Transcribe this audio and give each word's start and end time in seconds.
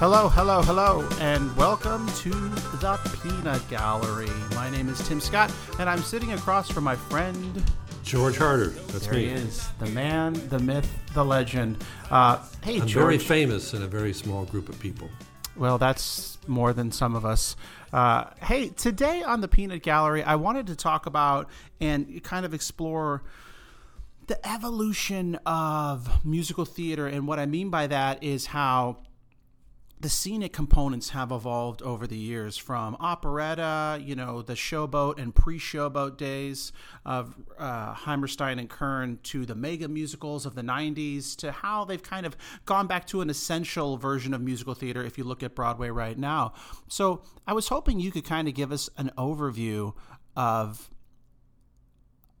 Hello, 0.00 0.28
hello, 0.28 0.62
hello, 0.62 1.08
and 1.20 1.54
welcome 1.56 2.06
to 2.18 2.30
the 2.30 2.98
Peanut 3.22 3.68
Gallery. 3.68 4.28
My 4.54 4.70
name 4.70 4.88
is 4.88 5.06
Tim 5.08 5.20
Scott, 5.20 5.52
and 5.80 5.88
I'm 5.90 6.02
sitting 6.02 6.32
across 6.32 6.70
from 6.70 6.84
my 6.84 6.94
friend. 6.94 7.62
George 8.04 8.36
Harder. 8.38 8.68
That's 8.68 9.06
There 9.06 9.14
me. 9.14 9.26
he 9.26 9.30
is, 9.32 9.68
the 9.80 9.86
man, 9.86 10.34
the 10.50 10.60
myth, 10.60 10.88
the 11.14 11.24
legend. 11.24 11.82
Uh, 12.10 12.38
hey, 12.62 12.74
I'm 12.80 12.86
George. 12.86 12.92
very 12.94 13.18
famous 13.18 13.74
in 13.74 13.82
a 13.82 13.88
very 13.88 14.12
small 14.12 14.44
group 14.44 14.68
of 14.68 14.78
people. 14.78 15.10
Well, 15.56 15.78
that's 15.78 16.38
more 16.46 16.72
than 16.72 16.92
some 16.92 17.16
of 17.16 17.24
us. 17.24 17.56
Uh, 17.92 18.26
hey, 18.40 18.68
today 18.68 19.24
on 19.24 19.40
the 19.40 19.48
Peanut 19.48 19.82
Gallery, 19.82 20.22
I 20.22 20.36
wanted 20.36 20.68
to 20.68 20.76
talk 20.76 21.06
about 21.06 21.50
and 21.80 22.22
kind 22.22 22.46
of 22.46 22.54
explore 22.54 23.24
the 24.28 24.38
evolution 24.48 25.34
of 25.44 26.24
musical 26.24 26.64
theater. 26.64 27.08
And 27.08 27.26
what 27.26 27.40
I 27.40 27.46
mean 27.46 27.70
by 27.70 27.88
that 27.88 28.22
is 28.22 28.46
how 28.46 28.98
the 30.00 30.08
scenic 30.08 30.52
components 30.52 31.10
have 31.10 31.32
evolved 31.32 31.82
over 31.82 32.06
the 32.06 32.16
years 32.16 32.56
from 32.56 32.96
operetta, 33.00 34.00
you 34.02 34.14
know, 34.14 34.42
the 34.42 34.54
showboat 34.54 35.18
and 35.18 35.34
pre 35.34 35.58
showboat 35.58 36.16
days 36.16 36.72
of 37.04 37.34
uh, 37.58 37.94
Hammerstein 37.94 38.58
and 38.58 38.70
Kern 38.70 39.18
to 39.24 39.44
the 39.44 39.54
mega 39.54 39.88
musicals 39.88 40.46
of 40.46 40.54
the 40.54 40.62
90s 40.62 41.34
to 41.36 41.50
how 41.50 41.84
they've 41.84 42.02
kind 42.02 42.26
of 42.26 42.36
gone 42.64 42.86
back 42.86 43.06
to 43.08 43.20
an 43.20 43.30
essential 43.30 43.96
version 43.96 44.34
of 44.34 44.40
musical 44.40 44.74
theater 44.74 45.02
if 45.04 45.18
you 45.18 45.24
look 45.24 45.42
at 45.42 45.54
Broadway 45.54 45.88
right 45.88 46.18
now. 46.18 46.52
So 46.88 47.22
I 47.46 47.52
was 47.52 47.68
hoping 47.68 47.98
you 47.98 48.12
could 48.12 48.24
kind 48.24 48.46
of 48.46 48.54
give 48.54 48.70
us 48.70 48.88
an 48.96 49.10
overview 49.18 49.94
of 50.36 50.90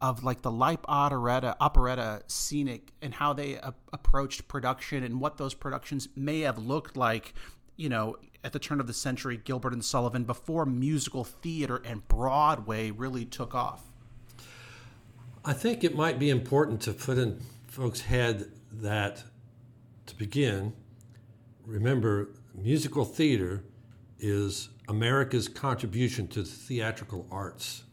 of 0.00 0.22
like 0.22 0.42
the 0.42 0.50
Leip 0.50 0.80
operetta, 0.86 1.56
operetta 1.60 2.22
scenic 2.26 2.92
and 3.02 3.14
how 3.14 3.32
they 3.32 3.54
a- 3.54 3.74
approached 3.92 4.46
production 4.48 5.02
and 5.02 5.20
what 5.20 5.36
those 5.36 5.54
productions 5.54 6.08
may 6.14 6.40
have 6.40 6.58
looked 6.58 6.96
like, 6.96 7.34
you 7.76 7.88
know, 7.88 8.16
at 8.44 8.52
the 8.52 8.58
turn 8.58 8.80
of 8.80 8.86
the 8.86 8.94
century, 8.94 9.40
Gilbert 9.42 9.72
and 9.72 9.84
Sullivan, 9.84 10.24
before 10.24 10.64
musical 10.64 11.24
theater 11.24 11.82
and 11.84 12.06
Broadway 12.06 12.90
really 12.90 13.24
took 13.24 13.54
off. 13.54 13.82
I 15.44 15.52
think 15.52 15.82
it 15.82 15.96
might 15.96 16.18
be 16.18 16.30
important 16.30 16.80
to 16.82 16.92
put 16.92 17.18
in 17.18 17.40
folks' 17.66 18.02
head 18.02 18.50
that 18.72 19.24
to 20.06 20.14
begin, 20.14 20.72
remember, 21.64 22.28
musical 22.54 23.04
theater 23.04 23.64
is 24.18 24.68
America's 24.88 25.48
contribution 25.48 26.26
to 26.28 26.42
the 26.42 26.48
theatrical 26.48 27.26
arts. 27.30 27.84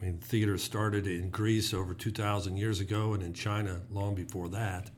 I 0.00 0.04
mean, 0.04 0.18
theater 0.18 0.58
started 0.58 1.06
in 1.06 1.30
Greece 1.30 1.72
over 1.72 1.94
2,000 1.94 2.56
years 2.56 2.80
ago 2.80 3.14
and 3.14 3.22
in 3.22 3.32
China 3.32 3.80
long 3.90 4.14
before 4.14 4.48
that. 4.50 4.90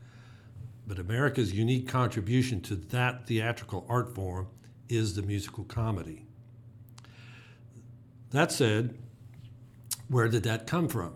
But 0.86 0.98
America's 0.98 1.52
unique 1.52 1.86
contribution 1.86 2.60
to 2.62 2.74
that 2.74 3.26
theatrical 3.26 3.86
art 3.88 4.14
form 4.14 4.48
is 4.88 5.14
the 5.14 5.22
musical 5.22 5.64
comedy. 5.64 6.24
That 8.30 8.50
said, 8.50 8.96
where 10.08 10.28
did 10.28 10.42
that 10.44 10.66
come 10.66 10.88
from? 10.88 11.14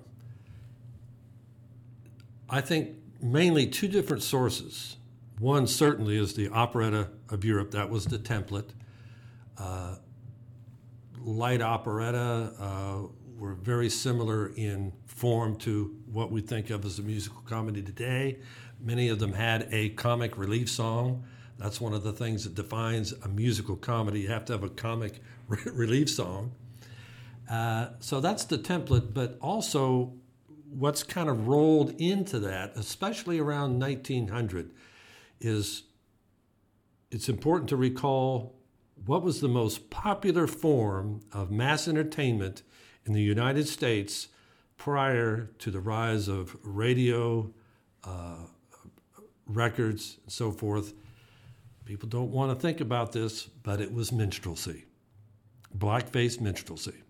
I 2.48 2.60
think 2.60 2.96
mainly 3.20 3.66
two 3.66 3.88
different 3.88 4.22
sources. 4.22 4.96
One 5.38 5.66
certainly 5.66 6.18
is 6.18 6.34
the 6.34 6.48
operetta 6.50 7.08
of 7.30 7.44
Europe, 7.44 7.70
that 7.72 7.88
was 7.88 8.04
the 8.04 8.18
template. 8.18 8.70
Uh, 9.58 9.96
light 11.24 11.62
operetta 11.62 12.52
uh, 12.58 12.98
were 13.42 13.54
very 13.54 13.90
similar 13.90 14.52
in 14.54 14.92
form 15.04 15.56
to 15.56 15.96
what 16.12 16.30
we 16.30 16.40
think 16.40 16.70
of 16.70 16.84
as 16.84 17.00
a 17.00 17.02
musical 17.02 17.42
comedy 17.44 17.82
today. 17.82 18.38
Many 18.80 19.08
of 19.08 19.18
them 19.18 19.32
had 19.32 19.66
a 19.72 19.88
comic 19.90 20.38
relief 20.38 20.70
song. 20.70 21.24
That's 21.58 21.80
one 21.80 21.92
of 21.92 22.04
the 22.04 22.12
things 22.12 22.44
that 22.44 22.54
defines 22.54 23.12
a 23.24 23.26
musical 23.26 23.74
comedy. 23.74 24.20
You 24.20 24.28
have 24.28 24.44
to 24.44 24.52
have 24.52 24.62
a 24.62 24.68
comic 24.68 25.20
relief 25.48 26.08
song. 26.08 26.52
Uh, 27.50 27.88
so 27.98 28.20
that's 28.20 28.44
the 28.44 28.58
template, 28.58 29.12
but 29.12 29.38
also 29.40 30.12
what's 30.70 31.02
kind 31.02 31.28
of 31.28 31.48
rolled 31.48 32.00
into 32.00 32.38
that, 32.38 32.76
especially 32.76 33.40
around 33.40 33.80
1900, 33.80 34.70
is 35.40 35.82
it's 37.10 37.28
important 37.28 37.68
to 37.70 37.76
recall 37.76 38.54
what 39.04 39.24
was 39.24 39.40
the 39.40 39.48
most 39.48 39.90
popular 39.90 40.46
form 40.46 41.22
of 41.32 41.50
mass 41.50 41.88
entertainment 41.88 42.62
in 43.06 43.12
the 43.12 43.22
United 43.22 43.68
States 43.68 44.28
prior 44.76 45.48
to 45.58 45.70
the 45.70 45.80
rise 45.80 46.28
of 46.28 46.56
radio, 46.62 47.52
uh, 48.04 48.46
records, 49.46 50.18
and 50.22 50.32
so 50.32 50.50
forth. 50.50 50.94
People 51.84 52.08
don't 52.08 52.30
want 52.30 52.50
to 52.50 52.60
think 52.60 52.80
about 52.80 53.12
this, 53.12 53.44
but 53.44 53.80
it 53.80 53.92
was 53.92 54.10
minstrelsy, 54.12 54.84
blackface 55.76 56.40
minstrelsy. 56.40 57.02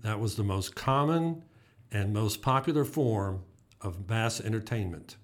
That 0.00 0.20
was 0.20 0.36
the 0.36 0.42
most 0.42 0.74
common 0.74 1.42
and 1.90 2.12
most 2.12 2.42
popular 2.42 2.84
form 2.84 3.42
of 3.80 4.08
mass 4.08 4.40
entertainment. 4.40 5.16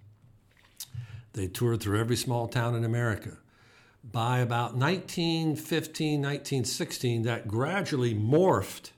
They 1.32 1.46
toured 1.46 1.80
through 1.80 2.00
every 2.00 2.16
small 2.16 2.48
town 2.48 2.74
in 2.74 2.84
America. 2.84 3.38
By 4.02 4.38
about 4.38 4.74
1915, 4.74 6.22
1916, 6.22 7.22
that 7.22 7.46
gradually 7.46 8.14
morphed 8.14 8.90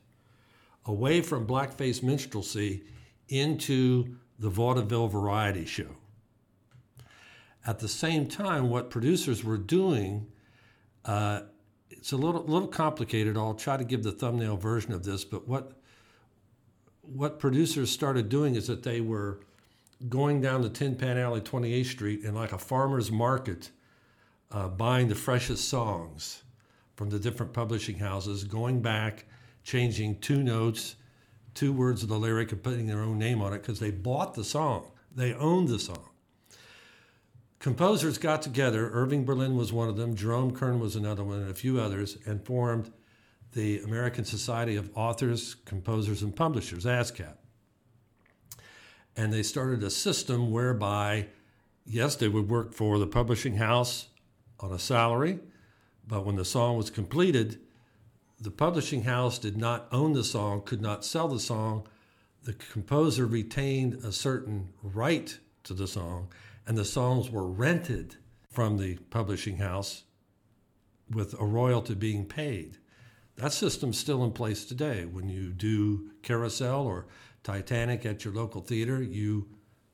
away 0.86 1.20
from 1.20 1.46
blackface 1.46 2.02
minstrelsy 2.02 2.82
into 3.28 4.16
the 4.38 4.48
vaudeville 4.48 5.08
variety 5.08 5.64
show. 5.64 5.96
At 7.66 7.78
the 7.78 7.88
same 7.88 8.26
time, 8.26 8.68
what 8.68 8.90
producers 8.90 9.44
were 9.44 9.58
doing, 9.58 10.26
uh, 11.04 11.42
it's 11.90 12.12
a 12.12 12.16
little, 12.16 12.42
little 12.44 12.68
complicated. 12.68 13.36
I'll 13.36 13.54
try 13.54 13.76
to 13.76 13.84
give 13.84 14.02
the 14.02 14.10
thumbnail 14.10 14.56
version 14.56 14.92
of 14.92 15.04
this, 15.04 15.24
but 15.24 15.46
what 15.46 15.72
what 17.02 17.40
producers 17.40 17.90
started 17.90 18.28
doing 18.28 18.54
is 18.54 18.68
that 18.68 18.84
they 18.84 19.00
were 19.00 19.40
going 20.08 20.40
down 20.40 20.62
the 20.62 20.70
Tin 20.70 20.94
Pan 20.96 21.18
Alley, 21.18 21.40
28th 21.40 21.86
Street, 21.86 22.24
in 22.24 22.34
like 22.34 22.52
a 22.52 22.58
farmer's 22.58 23.10
market, 23.10 23.70
uh, 24.50 24.68
buying 24.68 25.08
the 25.08 25.14
freshest 25.14 25.68
songs 25.68 26.42
from 26.94 27.10
the 27.10 27.18
different 27.18 27.52
publishing 27.52 27.98
houses, 27.98 28.44
going 28.44 28.80
back, 28.80 29.26
changing 29.62 30.20
two 30.20 30.42
notes, 30.42 30.96
two 31.54 31.72
words 31.72 32.02
of 32.02 32.08
the 32.08 32.18
lyric, 32.18 32.52
and 32.52 32.62
putting 32.62 32.86
their 32.86 33.00
own 33.00 33.18
name 33.18 33.42
on 33.42 33.52
it 33.52 33.60
because 33.60 33.80
they 33.80 33.90
bought 33.90 34.34
the 34.34 34.44
song. 34.44 34.90
They 35.14 35.34
owned 35.34 35.68
the 35.68 35.78
song. 35.78 36.08
Composers 37.58 38.18
got 38.18 38.42
together. 38.42 38.90
Irving 38.92 39.24
Berlin 39.24 39.56
was 39.56 39.72
one 39.72 39.88
of 39.88 39.96
them. 39.96 40.16
Jerome 40.16 40.52
Kern 40.52 40.80
was 40.80 40.96
another 40.96 41.22
one, 41.22 41.38
and 41.38 41.50
a 41.50 41.54
few 41.54 41.78
others, 41.78 42.18
and 42.26 42.44
formed 42.44 42.90
the 43.52 43.80
American 43.80 44.24
Society 44.24 44.76
of 44.76 44.90
Authors, 44.96 45.54
Composers, 45.64 46.22
and 46.22 46.34
Publishers, 46.34 46.84
ASCAP. 46.84 47.36
And 49.16 49.32
they 49.32 49.42
started 49.42 49.82
a 49.84 49.90
system 49.90 50.50
whereby, 50.50 51.26
yes, 51.84 52.16
they 52.16 52.28
would 52.28 52.48
work 52.48 52.72
for 52.72 52.98
the 52.98 53.06
publishing 53.06 53.56
house 53.56 54.08
on 54.58 54.72
a 54.72 54.78
salary, 54.78 55.38
but 56.06 56.24
when 56.24 56.36
the 56.36 56.44
song 56.44 56.76
was 56.76 56.90
completed, 56.90 57.60
the 58.42 58.50
publishing 58.50 59.04
house 59.04 59.38
did 59.38 59.56
not 59.56 59.86
own 59.92 60.12
the 60.12 60.24
song, 60.24 60.62
could 60.62 60.82
not 60.82 61.04
sell 61.04 61.28
the 61.28 61.38
song. 61.38 61.86
The 62.42 62.54
composer 62.54 63.24
retained 63.24 63.94
a 64.04 64.10
certain 64.10 64.70
right 64.82 65.38
to 65.62 65.74
the 65.74 65.86
song, 65.86 66.32
and 66.66 66.76
the 66.76 66.84
songs 66.84 67.30
were 67.30 67.46
rented 67.46 68.16
from 68.50 68.78
the 68.78 68.96
publishing 69.10 69.58
house 69.58 70.02
with 71.08 71.38
a 71.40 71.44
royalty 71.44 71.94
being 71.94 72.26
paid. 72.26 72.78
That 73.36 73.52
system's 73.52 73.98
still 73.98 74.24
in 74.24 74.32
place 74.32 74.64
today. 74.64 75.04
When 75.04 75.28
you 75.28 75.52
do 75.52 76.10
Carousel 76.22 76.84
or 76.84 77.06
Titanic 77.44 78.04
at 78.04 78.24
your 78.24 78.34
local 78.34 78.60
theater, 78.60 79.00
you 79.02 79.48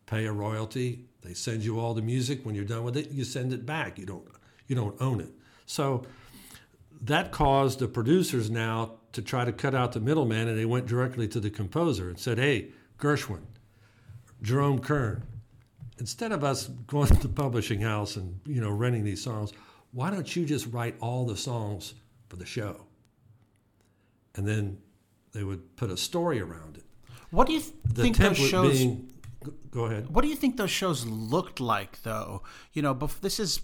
pay 0.06 0.24
a 0.24 0.32
royalty. 0.32 1.04
They 1.20 1.34
send 1.34 1.64
you 1.64 1.78
all 1.78 1.92
the 1.92 2.02
music. 2.02 2.44
When 2.44 2.54
you're 2.54 2.64
done 2.64 2.84
with 2.84 2.96
it, 2.96 3.10
you 3.10 3.24
send 3.24 3.52
it 3.52 3.66
back. 3.66 3.98
You 3.98 4.06
don't 4.06 4.26
you 4.66 4.74
don't 4.74 5.00
own 5.00 5.20
it. 5.20 5.32
So 5.66 6.04
that 7.00 7.32
caused 7.32 7.78
the 7.78 7.88
producers 7.88 8.50
now 8.50 8.94
to 9.12 9.22
try 9.22 9.44
to 9.44 9.52
cut 9.52 9.74
out 9.74 9.92
the 9.92 10.00
middleman, 10.00 10.48
and 10.48 10.58
they 10.58 10.64
went 10.66 10.86
directly 10.86 11.28
to 11.28 11.40
the 11.40 11.50
composer 11.50 12.08
and 12.08 12.18
said, 12.18 12.38
"Hey, 12.38 12.68
Gershwin, 12.98 13.42
Jerome 14.42 14.80
Kern, 14.80 15.22
instead 15.98 16.32
of 16.32 16.44
us 16.44 16.66
going 16.86 17.08
to 17.08 17.14
the 17.14 17.28
publishing 17.28 17.80
house 17.80 18.16
and 18.16 18.40
you 18.46 18.60
know 18.60 18.70
renting 18.70 19.04
these 19.04 19.22
songs, 19.22 19.52
why 19.92 20.10
don't 20.10 20.34
you 20.36 20.44
just 20.44 20.66
write 20.72 20.96
all 21.00 21.24
the 21.26 21.36
songs 21.36 21.94
for 22.28 22.36
the 22.36 22.46
show?" 22.46 22.88
and 24.38 24.46
then 24.46 24.78
they 25.32 25.42
would 25.42 25.76
put 25.76 25.90
a 25.90 25.96
story 25.96 26.40
around 26.40 26.76
it. 26.76 26.84
What 27.30 27.48
do 27.48 27.52
you 27.52 27.60
th- 27.60 27.74
think 27.94 28.16
those 28.16 28.38
shows? 28.38 28.78
being, 28.78 29.08
go 29.70 29.84
ahead. 29.86 30.08
What 30.08 30.22
do 30.22 30.28
you 30.28 30.36
think 30.36 30.56
those 30.56 30.70
shows 30.70 31.04
looked 31.04 31.60
like, 31.60 32.02
though? 32.04 32.42
You 32.72 32.80
know, 32.82 32.94
bef- 32.94 33.20
this 33.20 33.38
is. 33.38 33.60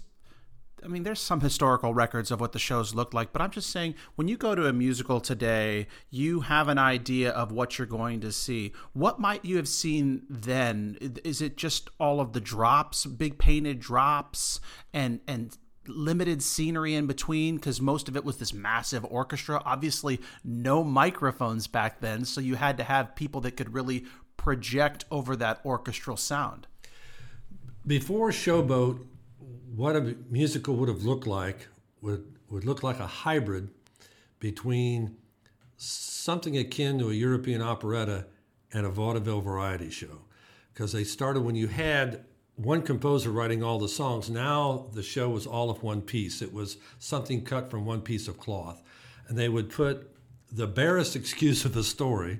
I 0.85 0.87
mean, 0.87 1.01
there's 1.01 1.19
some 1.19 1.41
historical 1.41 1.95
records 1.95 2.29
of 2.29 2.39
what 2.39 2.51
the 2.51 2.59
shows 2.59 2.93
looked 2.93 3.15
like, 3.15 3.33
but 3.33 3.41
I'm 3.41 3.49
just 3.49 3.71
saying, 3.71 3.95
when 4.15 4.27
you 4.27 4.37
go 4.37 4.53
to 4.53 4.67
a 4.67 4.73
musical 4.73 5.19
today, 5.19 5.87
you 6.11 6.41
have 6.41 6.67
an 6.67 6.77
idea 6.77 7.31
of 7.31 7.51
what 7.51 7.77
you're 7.77 7.87
going 7.87 8.21
to 8.21 8.31
see. 8.31 8.71
What 8.93 9.19
might 9.19 9.43
you 9.43 9.57
have 9.57 9.67
seen 9.67 10.23
then? 10.29 10.97
Is 11.23 11.41
it 11.41 11.57
just 11.57 11.89
all 11.99 12.19
of 12.19 12.33
the 12.33 12.39
drops, 12.39 13.07
big 13.07 13.39
painted 13.39 13.79
drops, 13.79 14.59
and 14.93 15.21
and 15.27 15.57
limited 15.87 16.41
scenery 16.41 16.95
in 16.95 17.05
between 17.07 17.55
because 17.55 17.79
most 17.79 18.07
of 18.07 18.15
it 18.15 18.25
was 18.25 18.37
this 18.37 18.53
massive 18.53 19.05
orchestra. 19.05 19.61
Obviously, 19.65 20.19
no 20.43 20.83
microphones 20.83 21.67
back 21.67 21.99
then, 21.99 22.25
so 22.25 22.41
you 22.41 22.55
had 22.55 22.77
to 22.77 22.83
have 22.83 23.15
people 23.15 23.41
that 23.41 23.55
could 23.55 23.73
really 23.73 24.05
project 24.37 25.05
over 25.11 25.35
that 25.35 25.59
orchestral 25.65 26.17
sound. 26.17 26.67
Before 27.85 28.31
Showboat, 28.31 29.05
what 29.75 29.95
a 29.95 30.15
musical 30.29 30.75
would 30.75 30.89
have 30.89 31.03
looked 31.03 31.27
like 31.27 31.67
would 32.01 32.25
would 32.49 32.65
look 32.65 32.83
like 32.83 32.99
a 32.99 33.07
hybrid 33.07 33.69
between 34.39 35.17
something 35.77 36.57
akin 36.57 36.99
to 36.99 37.09
a 37.09 37.13
European 37.13 37.61
operetta 37.61 38.25
and 38.71 38.85
a 38.85 38.89
vaudeville 38.89 39.41
variety 39.41 39.89
show. 39.89 40.21
Because 40.73 40.91
they 40.91 41.03
started 41.03 41.41
when 41.41 41.55
you 41.55 41.67
had 41.67 42.25
one 42.55 42.81
composer 42.81 43.31
writing 43.31 43.63
all 43.63 43.79
the 43.79 43.89
songs. 43.89 44.29
Now 44.29 44.87
the 44.93 45.03
show 45.03 45.29
was 45.29 45.45
all 45.45 45.69
of 45.69 45.83
one 45.83 46.01
piece. 46.01 46.41
It 46.41 46.53
was 46.53 46.77
something 46.99 47.43
cut 47.43 47.69
from 47.69 47.85
one 47.85 48.01
piece 48.01 48.27
of 48.27 48.39
cloth. 48.39 48.81
And 49.27 49.37
they 49.37 49.49
would 49.49 49.69
put 49.69 50.11
the 50.51 50.67
barest 50.67 51.15
excuse 51.21 51.65
of 51.65 51.73
the 51.73 51.83
story 51.83 52.39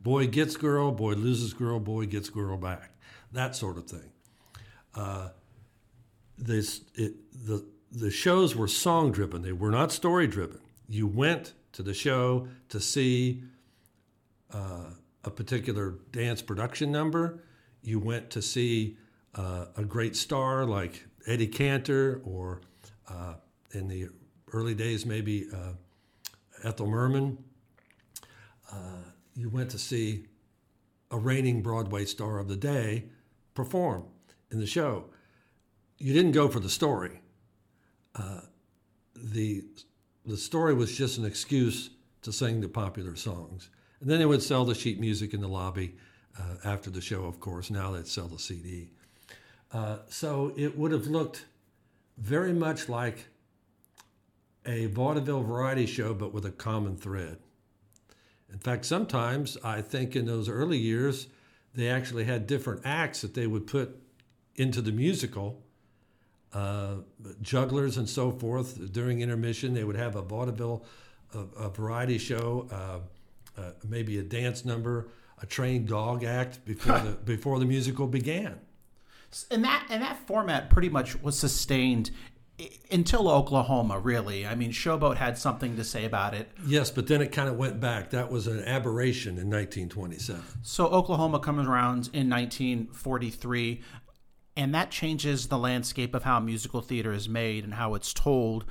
boy 0.00 0.26
gets 0.26 0.56
girl, 0.56 0.90
boy 0.90 1.12
loses 1.12 1.52
girl, 1.52 1.78
boy 1.78 2.06
gets 2.06 2.28
girl 2.28 2.56
back. 2.56 2.90
That 3.30 3.54
sort 3.54 3.76
of 3.76 3.86
thing. 3.86 4.10
Uh, 4.94 5.28
this, 6.38 6.82
it, 6.94 7.14
the, 7.46 7.64
the 7.90 8.10
shows 8.10 8.56
were 8.56 8.68
song 8.68 9.12
driven, 9.12 9.42
they 9.42 9.52
were 9.52 9.70
not 9.70 9.92
story 9.92 10.26
driven. 10.26 10.60
You 10.88 11.06
went 11.06 11.54
to 11.72 11.82
the 11.82 11.94
show 11.94 12.48
to 12.68 12.80
see 12.80 13.42
uh, 14.52 14.90
a 15.24 15.30
particular 15.30 15.94
dance 16.10 16.42
production 16.42 16.90
number, 16.90 17.42
you 17.82 17.98
went 17.98 18.30
to 18.30 18.42
see 18.42 18.96
uh, 19.34 19.66
a 19.76 19.84
great 19.84 20.16
star 20.16 20.64
like 20.64 21.04
Eddie 21.26 21.46
Cantor 21.46 22.20
or 22.24 22.60
uh, 23.08 23.34
in 23.72 23.88
the 23.88 24.08
early 24.52 24.74
days, 24.74 25.06
maybe 25.06 25.48
uh, 25.52 25.72
Ethel 26.64 26.86
Merman. 26.86 27.38
Uh, 28.70 28.76
you 29.34 29.48
went 29.48 29.70
to 29.70 29.78
see 29.78 30.26
a 31.10 31.18
reigning 31.18 31.62
Broadway 31.62 32.04
star 32.04 32.38
of 32.38 32.48
the 32.48 32.56
day 32.56 33.04
perform 33.54 34.04
in 34.50 34.60
the 34.60 34.66
show. 34.66 35.06
You 36.02 36.12
didn't 36.12 36.32
go 36.32 36.48
for 36.48 36.58
the 36.58 36.68
story. 36.68 37.20
Uh, 38.16 38.40
the 39.14 39.62
the 40.26 40.36
story 40.36 40.74
was 40.74 40.96
just 40.96 41.16
an 41.16 41.24
excuse 41.24 41.90
to 42.22 42.32
sing 42.32 42.60
the 42.60 42.68
popular 42.68 43.14
songs. 43.14 43.70
And 44.00 44.10
then 44.10 44.18
they 44.18 44.26
would 44.26 44.42
sell 44.42 44.64
the 44.64 44.74
sheet 44.74 44.98
music 44.98 45.32
in 45.32 45.40
the 45.40 45.48
lobby 45.48 45.94
uh, 46.36 46.56
after 46.64 46.90
the 46.90 47.00
show, 47.00 47.24
of 47.24 47.38
course. 47.38 47.70
Now 47.70 47.92
they'd 47.92 48.08
sell 48.08 48.26
the 48.26 48.38
CD. 48.40 48.90
Uh, 49.72 49.98
so 50.08 50.52
it 50.56 50.76
would 50.76 50.90
have 50.90 51.06
looked 51.06 51.46
very 52.18 52.52
much 52.52 52.88
like 52.88 53.26
a 54.66 54.86
vaudeville 54.86 55.44
variety 55.44 55.86
show, 55.86 56.14
but 56.14 56.32
with 56.32 56.44
a 56.44 56.50
common 56.50 56.96
thread. 56.96 57.38
In 58.52 58.58
fact, 58.58 58.84
sometimes 58.86 59.56
I 59.62 59.82
think 59.82 60.16
in 60.16 60.26
those 60.26 60.48
early 60.48 60.78
years, 60.78 61.28
they 61.74 61.88
actually 61.88 62.24
had 62.24 62.48
different 62.48 62.82
acts 62.84 63.20
that 63.20 63.34
they 63.34 63.46
would 63.46 63.68
put 63.68 64.00
into 64.56 64.82
the 64.82 64.92
musical, 64.92 65.62
uh, 66.54 66.96
jugglers 67.40 67.96
and 67.96 68.08
so 68.08 68.30
forth. 68.30 68.92
During 68.92 69.20
intermission, 69.20 69.74
they 69.74 69.84
would 69.84 69.96
have 69.96 70.16
a 70.16 70.22
vaudeville, 70.22 70.84
a, 71.34 71.64
a 71.64 71.68
variety 71.70 72.18
show, 72.18 72.68
uh, 72.70 73.60
uh, 73.60 73.72
maybe 73.88 74.18
a 74.18 74.22
dance 74.22 74.64
number, 74.64 75.08
a 75.40 75.46
trained 75.46 75.88
dog 75.88 76.24
act 76.24 76.64
before 76.64 76.98
the 77.00 77.10
before 77.12 77.58
the 77.58 77.66
musical 77.66 78.06
began 78.06 78.60
and 79.50 79.64
that 79.64 79.86
and 79.90 80.02
that 80.02 80.18
format 80.26 80.70
pretty 80.70 80.88
much 80.88 81.20
was 81.22 81.38
sustained 81.38 82.10
until 82.90 83.28
Oklahoma, 83.28 83.98
really. 83.98 84.46
I 84.46 84.54
mean, 84.54 84.70
Showboat 84.70 85.16
had 85.16 85.38
something 85.38 85.74
to 85.76 85.84
say 85.84 86.04
about 86.04 86.34
it. 86.34 86.50
Yes, 86.64 86.90
but 86.90 87.06
then 87.06 87.20
it 87.20 87.32
kind 87.32 87.48
of 87.48 87.56
went 87.56 87.80
back. 87.80 88.10
That 88.10 88.30
was 88.30 88.46
an 88.46 88.62
aberration 88.64 89.30
in 89.30 89.50
1927. 89.50 90.42
So 90.62 90.86
Oklahoma 90.86 91.40
comes 91.40 91.66
around 91.66 92.10
in 92.12 92.28
1943, 92.28 93.80
and 94.56 94.74
that 94.74 94.90
changes 94.90 95.48
the 95.48 95.58
landscape 95.58 96.14
of 96.14 96.24
how 96.24 96.40
musical 96.40 96.80
theater 96.80 97.12
is 97.12 97.28
made 97.28 97.64
and 97.64 97.74
how 97.74 97.94
it's 97.94 98.12
told. 98.12 98.64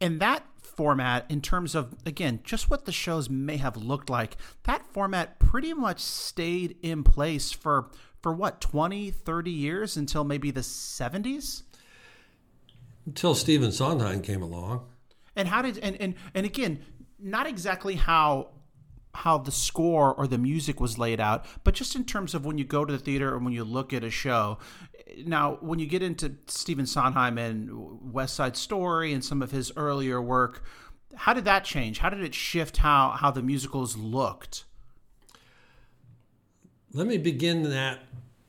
And 0.00 0.20
that 0.20 0.44
format, 0.60 1.26
in 1.28 1.40
terms 1.40 1.74
of, 1.74 1.94
again, 2.06 2.40
just 2.44 2.70
what 2.70 2.86
the 2.86 2.92
shows 2.92 3.30
may 3.30 3.56
have 3.58 3.76
looked 3.76 4.10
like, 4.10 4.36
that 4.64 4.84
format 4.86 5.38
pretty 5.38 5.74
much 5.74 6.00
stayed 6.00 6.76
in 6.82 7.04
place 7.04 7.52
for 7.52 7.90
for 8.20 8.32
what 8.32 8.60
20 8.60 9.10
30 9.10 9.50
years 9.50 9.96
until 9.96 10.22
maybe 10.22 10.52
the 10.52 10.60
70s 10.60 11.62
until 13.04 13.34
Stephen 13.34 13.72
Sondheim 13.72 14.22
came 14.22 14.42
along 14.42 14.86
and 15.34 15.48
how 15.48 15.60
did 15.60 15.76
and 15.78 16.00
and, 16.00 16.14
and 16.32 16.46
again 16.46 16.78
not 17.18 17.48
exactly 17.48 17.96
how 17.96 18.50
how 19.14 19.38
the 19.38 19.52
score 19.52 20.14
or 20.14 20.26
the 20.26 20.38
music 20.38 20.80
was 20.80 20.98
laid 20.98 21.20
out, 21.20 21.44
but 21.64 21.74
just 21.74 21.94
in 21.94 22.04
terms 22.04 22.34
of 22.34 22.44
when 22.44 22.58
you 22.58 22.64
go 22.64 22.84
to 22.84 22.92
the 22.92 22.98
theater 22.98 23.34
and 23.36 23.44
when 23.44 23.54
you 23.54 23.64
look 23.64 23.92
at 23.92 24.04
a 24.04 24.10
show. 24.10 24.58
Now, 25.26 25.58
when 25.60 25.78
you 25.78 25.86
get 25.86 26.02
into 26.02 26.36
Stephen 26.46 26.86
Sondheim 26.86 27.36
and 27.36 28.12
West 28.12 28.34
Side 28.34 28.56
Story 28.56 29.12
and 29.12 29.24
some 29.24 29.42
of 29.42 29.50
his 29.50 29.70
earlier 29.76 30.20
work, 30.20 30.64
how 31.14 31.34
did 31.34 31.44
that 31.44 31.64
change? 31.64 31.98
How 31.98 32.08
did 32.08 32.22
it 32.22 32.34
shift 32.34 32.78
how 32.78 33.10
how 33.10 33.30
the 33.30 33.42
musicals 33.42 33.96
looked? 33.96 34.64
Let 36.94 37.06
me 37.06 37.18
begin 37.18 37.62
that 37.64 38.00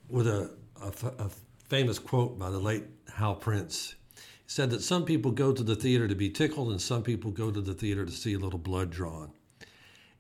with 0.10 0.28
a, 0.28 0.52
a, 0.82 0.92
a 1.24 1.30
famous 1.68 2.00
quote 2.00 2.38
by 2.38 2.50
the 2.50 2.60
late 2.60 2.84
Hal 3.16 3.36
Prince. 3.36 3.96
He 4.16 4.24
said 4.48 4.70
that 4.72 4.82
some 4.82 5.06
people 5.06 5.32
go 5.32 5.52
to 5.52 5.64
the 5.64 5.76
theater 5.76 6.08
to 6.08 6.16
be 6.16 6.30
tickled, 6.30 6.72
and 6.72 6.82
some 6.82 7.04
people 7.04 7.32
go 7.32 7.52
to 7.52 7.62
the 7.62 7.74
theater 7.74 8.06
to 8.06 8.12
see 8.12 8.34
a 8.34 8.40
little 8.40 8.60
blood 8.60 8.90
drawn. 8.90 9.32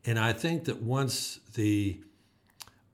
And 0.05 0.19
I 0.19 0.33
think 0.33 0.65
that 0.65 0.81
once 0.81 1.39
the 1.53 1.99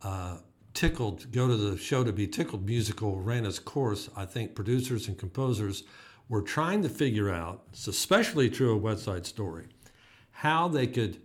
uh, 0.01 0.38
tickled, 0.73 1.31
go 1.31 1.47
to 1.47 1.57
the 1.57 1.77
show 1.77 2.03
to 2.03 2.13
be 2.13 2.27
tickled 2.27 2.65
musical 2.65 3.19
ran 3.19 3.45
its 3.45 3.59
course, 3.59 4.09
I 4.15 4.25
think 4.25 4.56
producers 4.56 5.07
and 5.07 5.17
composers 5.17 5.83
were 6.27 6.41
trying 6.41 6.83
to 6.83 6.89
figure 6.89 7.31
out, 7.31 7.63
it's 7.73 7.88
especially 7.88 8.50
true 8.50 8.75
of 8.75 8.83
West 8.83 9.03
Side 9.03 9.25
Story, 9.25 9.65
how 10.31 10.67
they 10.67 10.85
could 10.85 11.19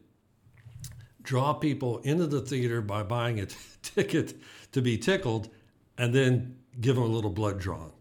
draw 1.22 1.52
people 1.52 1.98
into 1.98 2.26
the 2.26 2.40
theater 2.40 2.80
by 2.80 3.02
buying 3.02 3.40
a 3.40 3.46
t- 3.46 3.56
ticket 3.82 4.34
to 4.72 4.80
be 4.80 4.96
tickled 4.96 5.50
and 5.98 6.14
then 6.14 6.56
give 6.80 6.96
them 6.96 7.04
a 7.04 7.08
little 7.08 7.30
blood 7.30 7.58
drawn. 7.58 7.92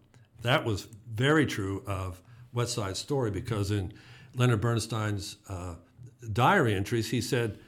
That 0.42 0.66
was 0.66 0.88
very 1.14 1.46
true 1.46 1.84
of 1.86 2.22
West 2.54 2.74
Side 2.74 2.98
Story 2.98 3.32
because 3.32 3.72
in 3.72 3.94
Leonard 4.36 4.62
Bernstein's 4.62 5.38
uh, 5.48 5.76
diary 6.32 6.74
entries, 6.74 7.12
he 7.12 7.22
said 7.22 7.60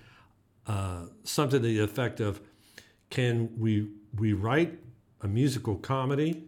uh, 0.67 1.05
something 1.23 1.61
to 1.61 1.67
the 1.67 1.79
effect 1.79 2.19
of, 2.19 2.41
"Can 3.09 3.59
we 3.59 3.89
we 4.15 4.33
write 4.33 4.79
a 5.21 5.27
musical 5.27 5.75
comedy 5.75 6.43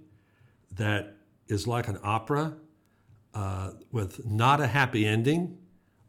that 0.71 1.15
is 1.47 1.67
like 1.67 1.87
an 1.87 1.97
opera 2.03 2.55
uh, 3.33 3.71
with 3.91 4.25
not 4.25 4.59
a 4.59 4.67
happy 4.67 5.05
ending, 5.05 5.57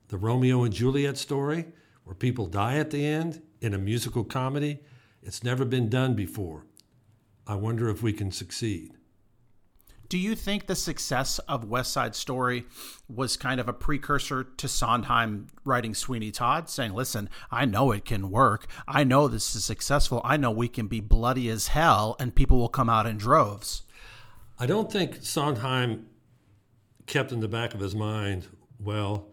the 0.08 0.16
Romeo 0.16 0.64
and 0.64 0.72
Juliet 0.72 1.16
story, 1.16 1.66
where 2.04 2.14
people 2.14 2.46
die 2.46 2.76
at 2.76 2.90
the 2.90 3.04
end 3.04 3.42
in 3.60 3.74
a 3.74 3.78
musical 3.78 4.24
comedy? 4.24 4.80
It's 5.22 5.42
never 5.42 5.64
been 5.64 5.88
done 5.88 6.14
before. 6.14 6.64
I 7.46 7.54
wonder 7.54 7.88
if 7.88 8.02
we 8.02 8.12
can 8.12 8.30
succeed. 8.30 8.97
Do 10.08 10.16
you 10.16 10.34
think 10.34 10.66
the 10.66 10.74
success 10.74 11.38
of 11.40 11.64
West 11.64 11.92
Side 11.92 12.14
Story 12.14 12.64
was 13.08 13.36
kind 13.36 13.60
of 13.60 13.68
a 13.68 13.74
precursor 13.74 14.42
to 14.42 14.66
Sondheim 14.66 15.48
writing 15.64 15.94
Sweeney 15.94 16.30
Todd, 16.30 16.70
saying, 16.70 16.94
Listen, 16.94 17.28
I 17.50 17.66
know 17.66 17.92
it 17.92 18.06
can 18.06 18.30
work. 18.30 18.66
I 18.86 19.04
know 19.04 19.28
this 19.28 19.54
is 19.54 19.64
successful. 19.64 20.22
I 20.24 20.38
know 20.38 20.50
we 20.50 20.68
can 20.68 20.86
be 20.86 21.00
bloody 21.00 21.50
as 21.50 21.68
hell 21.68 22.16
and 22.18 22.34
people 22.34 22.58
will 22.58 22.70
come 22.70 22.88
out 22.88 23.06
in 23.06 23.18
droves? 23.18 23.82
I 24.58 24.64
don't 24.64 24.90
think 24.90 25.18
Sondheim 25.20 26.06
kept 27.06 27.30
in 27.30 27.40
the 27.40 27.48
back 27.48 27.74
of 27.74 27.80
his 27.80 27.94
mind, 27.94 28.46
well, 28.78 29.28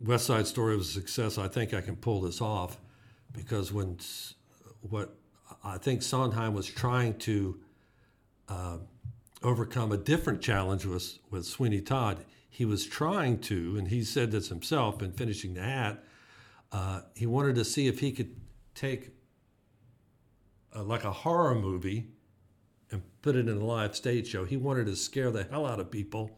West 0.00 0.26
Side 0.26 0.46
Story 0.46 0.76
was 0.76 0.88
a 0.90 0.92
success. 0.92 1.38
I 1.38 1.48
think 1.48 1.74
I 1.74 1.80
can 1.80 1.96
pull 1.96 2.20
this 2.20 2.40
off 2.40 2.78
because 3.32 3.72
when 3.72 3.98
what 4.80 5.16
I 5.64 5.78
think 5.78 6.02
Sondheim 6.02 6.54
was 6.54 6.66
trying 6.66 7.18
to 7.20 7.60
uh, 8.48 8.78
overcome 9.42 9.92
a 9.92 9.96
different 9.96 10.40
challenge 10.40 10.84
with 10.84 11.18
with 11.30 11.44
Sweeney 11.44 11.80
Todd. 11.80 12.24
He 12.48 12.64
was 12.64 12.86
trying 12.86 13.38
to, 13.40 13.76
and 13.78 13.88
he 13.88 14.04
said 14.04 14.30
this 14.30 14.48
himself 14.48 15.02
in 15.02 15.12
finishing 15.12 15.54
the 15.54 15.62
hat. 15.62 16.04
Uh, 16.70 17.00
he 17.14 17.26
wanted 17.26 17.54
to 17.54 17.64
see 17.64 17.86
if 17.86 18.00
he 18.00 18.12
could 18.12 18.36
take 18.74 19.12
a, 20.72 20.82
like 20.82 21.04
a 21.04 21.10
horror 21.10 21.54
movie 21.54 22.08
and 22.90 23.02
put 23.22 23.36
it 23.36 23.48
in 23.48 23.56
a 23.56 23.64
live 23.64 23.96
stage 23.96 24.28
show. 24.28 24.44
He 24.44 24.56
wanted 24.56 24.86
to 24.86 24.96
scare 24.96 25.30
the 25.30 25.44
hell 25.44 25.66
out 25.66 25.80
of 25.80 25.90
people 25.90 26.30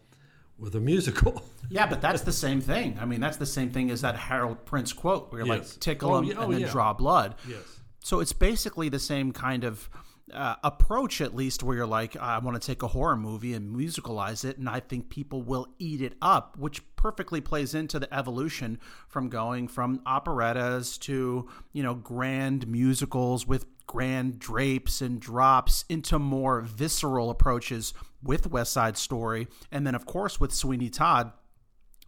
with 0.58 0.74
a 0.76 0.80
musical. 0.80 1.42
yeah, 1.68 1.86
but 1.86 2.00
that's 2.00 2.22
the 2.22 2.32
same 2.32 2.60
thing. 2.60 2.96
I 3.00 3.04
mean, 3.04 3.20
that's 3.20 3.36
the 3.36 3.46
same 3.46 3.70
thing 3.70 3.90
as 3.90 4.00
that 4.02 4.16
Harold 4.16 4.64
Prince 4.64 4.92
quote 4.92 5.32
where 5.32 5.44
you're 5.44 5.56
yes. 5.56 5.72
like 5.72 5.80
tickle 5.80 6.12
oh, 6.12 6.20
them 6.20 6.36
oh, 6.38 6.42
and 6.42 6.54
then 6.54 6.60
yeah. 6.60 6.70
draw 6.70 6.92
blood. 6.92 7.34
Yes. 7.48 7.80
So 8.04 8.20
it's 8.20 8.32
basically 8.32 8.88
the 8.88 8.98
same 8.98 9.32
kind 9.32 9.64
of 9.64 9.88
uh, 10.32 10.56
approach, 10.64 11.20
at 11.20 11.34
least, 11.34 11.62
where 11.62 11.76
you're 11.76 11.86
like, 11.86 12.16
I 12.16 12.38
want 12.38 12.60
to 12.60 12.66
take 12.66 12.82
a 12.82 12.88
horror 12.88 13.16
movie 13.16 13.52
and 13.52 13.74
musicalize 13.74 14.44
it, 14.44 14.58
and 14.58 14.68
I 14.68 14.80
think 14.80 15.10
people 15.10 15.42
will 15.42 15.68
eat 15.78 16.00
it 16.00 16.14
up, 16.22 16.56
which 16.58 16.82
perfectly 16.96 17.40
plays 17.40 17.74
into 17.74 17.98
the 17.98 18.12
evolution 18.14 18.78
from 19.08 19.28
going 19.28 19.68
from 19.68 20.00
operettas 20.06 20.96
to, 20.98 21.48
you 21.72 21.82
know, 21.82 21.94
grand 21.94 22.66
musicals 22.66 23.46
with 23.46 23.66
grand 23.86 24.38
drapes 24.38 25.02
and 25.02 25.20
drops 25.20 25.84
into 25.90 26.18
more 26.18 26.62
visceral 26.62 27.28
approaches 27.28 27.92
with 28.22 28.50
West 28.50 28.72
Side 28.72 28.96
Story, 28.96 29.46
and 29.70 29.86
then, 29.86 29.94
of 29.94 30.06
course, 30.06 30.40
with 30.40 30.54
Sweeney 30.54 30.88
Todd 30.88 31.32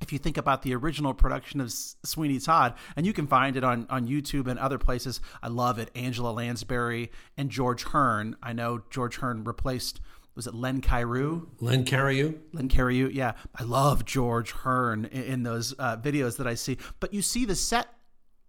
if 0.01 0.13
you 0.13 0.19
think 0.19 0.37
about 0.37 0.63
the 0.63 0.75
original 0.75 1.15
production 1.15 1.61
of 1.61 1.73
Sweeney 1.73 2.39
Todd, 2.39 2.75
and 2.97 3.07
you 3.07 3.13
can 3.13 3.27
find 3.27 3.57
it 3.57 3.65
on, 3.65 3.87
on 3.89 4.07
YouTube 4.07 4.47
and 4.47 4.59
other 4.59 4.79
places, 4.79 5.21
I 5.43 5.49
love 5.49 5.79
it. 5.79 5.91
Angela 5.95 6.31
Lansbury 6.31 7.11
and 7.37 7.51
George 7.51 7.85
Hearn. 7.85 8.37
I 8.43 8.53
know 8.53 8.83
George 8.91 9.17
Hearn 9.17 9.45
replaced, 9.45 10.01
was 10.35 10.47
it 10.47 10.55
Len 10.55 10.81
Cariou? 10.81 11.47
Len 11.61 11.85
Cariou? 11.85 12.39
Len 12.53 12.69
Cariou, 12.69 13.13
yeah. 13.13 13.33
I 13.55 13.63
love 13.63 14.05
George 14.05 14.53
Hearn 14.53 15.07
in, 15.07 15.23
in 15.23 15.43
those 15.45 15.75
uh, 15.79 15.97
videos 15.97 16.37
that 16.37 16.47
I 16.47 16.55
see. 16.55 16.77
But 17.01 17.15
you 17.15 17.23
see 17.23 17.45
the 17.45 17.57
set 17.57 17.89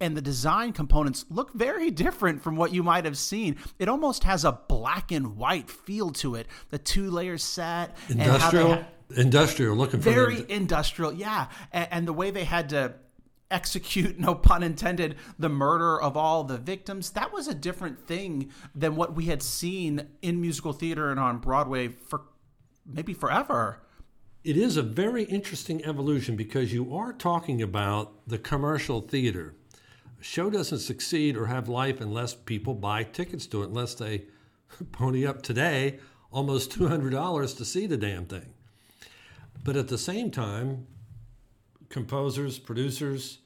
and 0.00 0.16
the 0.16 0.22
design 0.22 0.72
components 0.72 1.24
look 1.28 1.52
very 1.54 1.90
different 1.90 2.42
from 2.42 2.56
what 2.56 2.72
you 2.72 2.82
might 2.82 3.04
have 3.04 3.18
seen. 3.18 3.56
It 3.78 3.88
almost 3.88 4.24
has 4.24 4.44
a 4.44 4.52
black 4.68 5.10
and 5.10 5.36
white 5.36 5.70
feel 5.70 6.10
to 6.10 6.34
it. 6.34 6.46
The 6.70 6.78
two 6.78 7.10
layer 7.10 7.38
set, 7.38 7.96
industrial, 8.08 8.84
industrial, 9.16 9.76
looking 9.76 10.00
for 10.00 10.10
very 10.10 10.44
industrial, 10.48 11.12
yeah. 11.12 11.48
And, 11.72 11.88
and 11.90 12.08
the 12.08 12.12
way 12.12 12.30
they 12.30 12.44
had 12.44 12.68
to 12.70 12.94
execute, 13.50 14.18
no 14.18 14.34
pun 14.34 14.62
intended, 14.62 15.16
the 15.38 15.48
murder 15.48 16.00
of 16.00 16.16
all 16.16 16.44
the 16.44 16.58
victims. 16.58 17.10
That 17.10 17.32
was 17.32 17.48
a 17.48 17.54
different 17.54 18.06
thing 18.06 18.52
than 18.74 18.94
what 18.96 19.14
we 19.14 19.26
had 19.26 19.42
seen 19.42 20.06
in 20.22 20.40
musical 20.40 20.72
theater 20.72 21.10
and 21.10 21.18
on 21.18 21.38
Broadway 21.38 21.88
for 21.88 22.22
maybe 22.86 23.14
forever. 23.14 23.80
It 24.44 24.56
is 24.56 24.76
a 24.76 24.82
very 24.82 25.24
interesting 25.24 25.84
evolution 25.84 26.36
because 26.36 26.72
you 26.72 26.94
are 26.94 27.12
talking 27.12 27.60
about 27.60 28.26
the 28.26 28.38
commercial 28.38 29.00
theater 29.00 29.54
show 30.20 30.50
doesn't 30.50 30.80
succeed 30.80 31.36
or 31.36 31.46
have 31.46 31.68
life 31.68 32.00
unless 32.00 32.34
people 32.34 32.74
buy 32.74 33.04
tickets 33.04 33.46
to 33.48 33.62
it, 33.62 33.68
unless 33.68 33.94
they 33.94 34.24
pony 34.92 35.26
up 35.26 35.42
today 35.42 35.98
almost 36.30 36.70
$200 36.72 37.56
to 37.56 37.64
see 37.64 37.86
the 37.86 37.96
damn 37.96 38.26
thing. 38.26 38.52
But 39.64 39.76
at 39.76 39.88
the 39.88 39.98
same 39.98 40.30
time, 40.30 40.86
composers, 41.88 42.58
producers, 42.58 43.38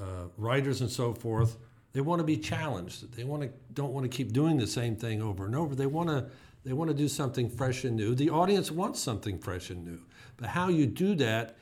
uh, 0.00 0.26
writers, 0.36 0.80
and 0.80 0.90
so 0.90 1.12
forth, 1.14 1.56
they 1.92 2.00
want 2.00 2.20
to 2.20 2.24
be 2.24 2.36
challenged. 2.36 3.16
They 3.16 3.24
want 3.24 3.42
to 3.42 3.50
don't 3.72 3.92
want 3.92 4.10
to 4.10 4.14
keep 4.14 4.32
doing 4.32 4.58
the 4.58 4.66
same 4.66 4.96
thing 4.96 5.22
over 5.22 5.46
and 5.46 5.54
over. 5.54 5.74
They 5.74 5.86
want 5.86 6.08
to 6.08 6.26
they 6.64 6.72
want 6.72 6.88
to 6.88 6.94
do 6.94 7.08
something 7.08 7.48
fresh 7.48 7.84
and 7.84 7.96
new. 7.96 8.14
The 8.14 8.30
audience 8.30 8.70
wants 8.70 9.00
something 9.00 9.38
fresh 9.38 9.70
and 9.70 9.84
new. 9.84 10.00
But 10.36 10.48
how 10.48 10.68
you 10.68 10.86
do 10.86 11.14
that 11.16 11.56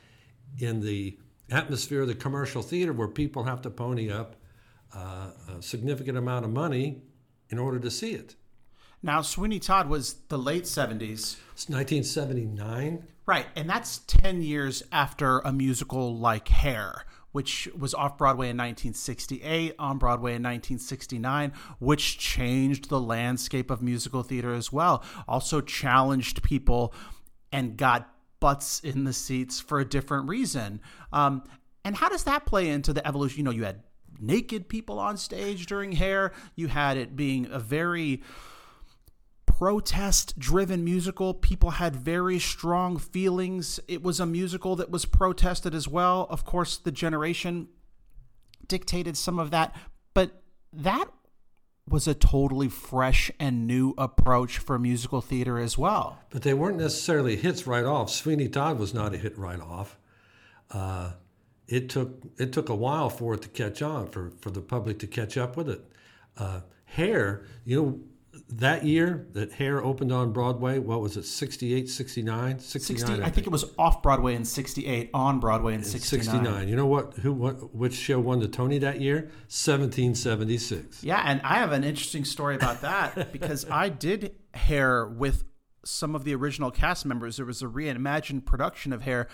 in 0.59 0.81
the 0.81 1.17
atmosphere 1.49 2.01
of 2.01 2.07
the 2.07 2.15
commercial 2.15 2.61
theater 2.61 2.93
where 2.93 3.07
people 3.07 3.43
have 3.43 3.61
to 3.61 3.69
pony 3.69 4.11
up 4.11 4.35
uh, 4.95 5.27
a 5.57 5.61
significant 5.61 6.17
amount 6.17 6.45
of 6.45 6.51
money 6.51 7.01
in 7.49 7.59
order 7.59 7.79
to 7.79 7.91
see 7.91 8.13
it. 8.13 8.35
Now, 9.01 9.21
Sweeney 9.21 9.59
Todd 9.59 9.89
was 9.89 10.13
the 10.29 10.37
late 10.37 10.63
70s. 10.63 11.37
It's 11.53 11.69
1979. 11.69 13.05
Right, 13.25 13.45
and 13.55 13.69
that's 13.69 13.99
10 14.07 14.41
years 14.41 14.83
after 14.91 15.39
a 15.39 15.51
musical 15.51 16.17
like 16.17 16.47
Hair, 16.47 17.05
which 17.31 17.67
was 17.77 17.93
off 17.93 18.17
Broadway 18.17 18.47
in 18.47 18.57
1968, 18.57 19.75
on 19.77 19.97
Broadway 19.97 20.31
in 20.31 20.43
1969, 20.43 21.51
which 21.79 22.17
changed 22.17 22.89
the 22.89 22.99
landscape 22.99 23.69
of 23.69 23.81
musical 23.81 24.23
theater 24.23 24.53
as 24.53 24.71
well. 24.71 25.03
Also 25.27 25.59
challenged 25.59 26.43
people 26.43 26.93
and 27.51 27.77
got 27.77 28.12
butts 28.43 28.81
in 28.81 29.05
the 29.05 29.13
seats 29.13 29.61
for 29.61 29.79
a 29.79 29.85
different 29.85 30.27
reason. 30.27 30.81
Um, 31.13 31.45
and 31.85 31.95
how 31.95 32.09
does 32.09 32.25
that 32.25 32.45
play 32.45 32.67
into 32.67 32.91
the 32.91 33.07
evolution? 33.07 33.37
You 33.37 33.43
know, 33.45 33.51
you 33.51 33.63
had 33.63 33.83
naked 34.19 34.67
people 34.67 34.99
on 34.99 35.15
stage 35.15 35.65
during 35.65 35.93
Hair. 35.93 36.33
You 36.53 36.67
had 36.67 36.97
it 36.97 37.15
being 37.15 37.47
a 37.49 37.57
very 37.57 38.21
protest 39.45 40.37
driven 40.37 40.83
musical. 40.83 41.33
People 41.33 41.69
had 41.71 41.95
very 41.95 42.37
strong 42.37 42.97
feelings. 42.97 43.79
It 43.87 44.03
was 44.03 44.19
a 44.19 44.25
musical 44.25 44.75
that 44.75 44.91
was 44.91 45.05
protested 45.05 45.73
as 45.73 45.87
well. 45.87 46.27
Of 46.29 46.43
course, 46.43 46.75
the 46.75 46.91
generation 46.91 47.69
dictated 48.67 49.15
some 49.15 49.39
of 49.39 49.51
that, 49.51 49.73
but 50.13 50.43
that 50.73 51.05
was 51.87 52.07
a 52.07 52.13
totally 52.13 52.69
fresh 52.69 53.29
and 53.39 53.67
new 53.67 53.93
approach 53.97 54.57
for 54.57 54.79
musical 54.79 55.21
theater 55.21 55.59
as 55.59 55.77
well. 55.77 56.19
But 56.29 56.43
they 56.43 56.53
weren't 56.53 56.77
necessarily 56.77 57.35
hits 57.35 57.67
right 57.67 57.83
off. 57.83 58.09
Sweeney 58.09 58.47
Todd 58.47 58.79
was 58.79 58.93
not 58.93 59.13
a 59.13 59.17
hit 59.17 59.37
right 59.37 59.59
off. 59.59 59.97
Uh, 60.71 61.11
it 61.67 61.89
took 61.89 62.21
it 62.37 62.51
took 62.51 62.69
a 62.69 62.75
while 62.75 63.09
for 63.09 63.33
it 63.35 63.41
to 63.43 63.49
catch 63.49 63.81
on, 63.81 64.07
for, 64.07 64.31
for 64.39 64.49
the 64.49 64.61
public 64.61 64.99
to 64.99 65.07
catch 65.07 65.37
up 65.37 65.55
with 65.55 65.69
it. 65.69 65.81
Uh, 66.37 66.61
Hair, 66.85 67.45
you 67.65 67.81
know, 67.81 67.99
that 68.49 68.83
year 68.83 69.27
that 69.33 69.53
Hair 69.53 69.83
opened 69.83 70.11
on 70.11 70.31
Broadway, 70.33 70.79
what 70.79 71.01
was 71.01 71.17
it, 71.17 71.25
68, 71.25 71.87
69? 71.87 72.59
69 72.59 73.07
60, 73.07 73.23
I, 73.23 73.27
I 73.27 73.29
think. 73.29 73.45
it 73.45 73.51
was 73.51 73.65
off 73.77 74.01
Broadway 74.01 74.35
in 74.35 74.43
68, 74.43 75.11
on 75.13 75.39
Broadway 75.39 75.75
in 75.75 75.83
69. 75.83 76.23
69. 76.23 76.67
You 76.67 76.75
know 76.75 76.87
what, 76.87 77.13
who, 77.15 77.31
what, 77.31 77.75
which 77.75 77.93
show 77.93 78.19
won 78.19 78.39
the 78.39 78.47
Tony 78.47 78.79
that 78.79 78.99
year? 79.01 79.29
1776. 79.49 81.03
Yeah, 81.03 81.21
and 81.23 81.41
I 81.43 81.55
have 81.55 81.71
an 81.71 81.83
interesting 81.83 82.25
story 82.25 82.55
about 82.55 82.81
that 82.81 83.31
because 83.31 83.69
I 83.69 83.89
did 83.89 84.35
Hair 84.55 85.07
with 85.07 85.43
some 85.85 86.15
of 86.15 86.23
the 86.23 86.33
original 86.33 86.71
cast 86.71 87.05
members. 87.05 87.37
There 87.37 87.45
was 87.45 87.61
a 87.61 87.67
reimagined 87.67 88.45
production 88.45 88.93
of 88.93 89.03
Hair, 89.03 89.27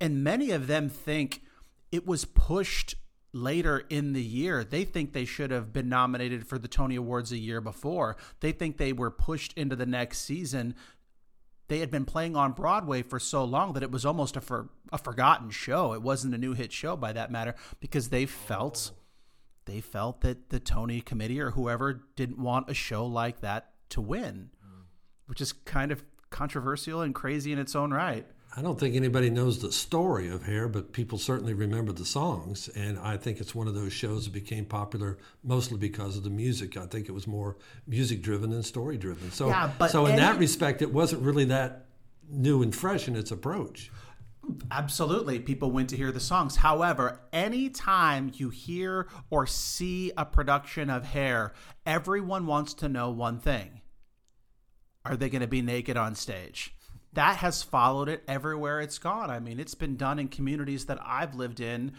and 0.00 0.22
many 0.22 0.50
of 0.50 0.66
them 0.66 0.90
think 0.90 1.42
it 1.90 2.06
was 2.06 2.24
pushed 2.26 2.96
later 3.32 3.84
in 3.88 4.12
the 4.12 4.22
year. 4.22 4.64
They 4.64 4.84
think 4.84 5.12
they 5.12 5.24
should 5.24 5.50
have 5.50 5.72
been 5.72 5.88
nominated 5.88 6.46
for 6.46 6.58
the 6.58 6.68
Tony 6.68 6.96
Awards 6.96 7.32
a 7.32 7.38
year 7.38 7.60
before. 7.60 8.16
They 8.40 8.52
think 8.52 8.76
they 8.76 8.92
were 8.92 9.10
pushed 9.10 9.52
into 9.54 9.76
the 9.76 9.86
next 9.86 10.18
season. 10.20 10.74
They 11.68 11.78
had 11.78 11.90
been 11.90 12.04
playing 12.04 12.36
on 12.36 12.52
Broadway 12.52 13.02
for 13.02 13.18
so 13.18 13.44
long 13.44 13.72
that 13.72 13.82
it 13.82 13.90
was 13.90 14.04
almost 14.04 14.36
a 14.36 14.40
for, 14.40 14.68
a 14.92 14.98
forgotten 14.98 15.50
show. 15.50 15.94
It 15.94 16.02
wasn't 16.02 16.34
a 16.34 16.38
new 16.38 16.52
hit 16.52 16.72
show 16.72 16.96
by 16.96 17.12
that 17.12 17.30
matter 17.30 17.54
because 17.80 18.08
they 18.08 18.26
felt 18.26 18.92
they 19.64 19.80
felt 19.80 20.22
that 20.22 20.50
the 20.50 20.58
Tony 20.58 21.00
committee 21.00 21.40
or 21.40 21.52
whoever 21.52 22.02
didn't 22.16 22.38
want 22.38 22.68
a 22.68 22.74
show 22.74 23.06
like 23.06 23.40
that 23.40 23.70
to 23.90 24.00
win, 24.00 24.50
mm. 24.60 24.82
which 25.26 25.40
is 25.40 25.52
kind 25.52 25.92
of 25.92 26.04
controversial 26.30 27.00
and 27.00 27.14
crazy 27.14 27.52
in 27.52 27.60
its 27.60 27.76
own 27.76 27.92
right. 27.92 28.26
I 28.54 28.60
don't 28.60 28.78
think 28.78 28.94
anybody 28.94 29.30
knows 29.30 29.60
the 29.60 29.72
story 29.72 30.28
of 30.28 30.42
Hair, 30.44 30.68
but 30.68 30.92
people 30.92 31.16
certainly 31.16 31.54
remember 31.54 31.90
the 31.92 32.04
songs. 32.04 32.68
And 32.68 32.98
I 32.98 33.16
think 33.16 33.40
it's 33.40 33.54
one 33.54 33.66
of 33.66 33.74
those 33.74 33.94
shows 33.94 34.24
that 34.24 34.34
became 34.34 34.66
popular 34.66 35.16
mostly 35.42 35.78
because 35.78 36.18
of 36.18 36.22
the 36.22 36.30
music. 36.30 36.76
I 36.76 36.84
think 36.86 37.08
it 37.08 37.12
was 37.12 37.26
more 37.26 37.56
music 37.86 38.20
driven 38.20 38.50
than 38.50 38.62
story 38.62 38.98
driven. 38.98 39.30
So, 39.30 39.48
yeah, 39.48 39.86
so 39.86 40.04
in 40.04 40.12
any, 40.12 40.20
that 40.20 40.38
respect, 40.38 40.82
it 40.82 40.92
wasn't 40.92 41.22
really 41.22 41.46
that 41.46 41.86
new 42.28 42.62
and 42.62 42.74
fresh 42.74 43.08
in 43.08 43.16
its 43.16 43.30
approach. 43.30 43.90
Absolutely. 44.70 45.38
People 45.38 45.70
went 45.70 45.88
to 45.90 45.96
hear 45.96 46.12
the 46.12 46.20
songs. 46.20 46.56
However, 46.56 47.20
anytime 47.32 48.32
you 48.34 48.50
hear 48.50 49.08
or 49.30 49.46
see 49.46 50.12
a 50.16 50.26
production 50.26 50.90
of 50.90 51.04
Hair, 51.04 51.54
everyone 51.86 52.46
wants 52.46 52.74
to 52.74 52.88
know 52.88 53.10
one 53.10 53.38
thing 53.38 53.80
Are 55.06 55.16
they 55.16 55.30
going 55.30 55.42
to 55.42 55.48
be 55.48 55.62
naked 55.62 55.96
on 55.96 56.14
stage? 56.14 56.74
That 57.14 57.36
has 57.38 57.62
followed 57.62 58.08
it 58.08 58.22
everywhere 58.26 58.80
it's 58.80 58.98
gone. 58.98 59.30
I 59.30 59.38
mean, 59.38 59.60
it's 59.60 59.74
been 59.74 59.96
done 59.96 60.18
in 60.18 60.28
communities 60.28 60.86
that 60.86 60.98
I've 61.04 61.34
lived 61.34 61.60
in 61.60 61.92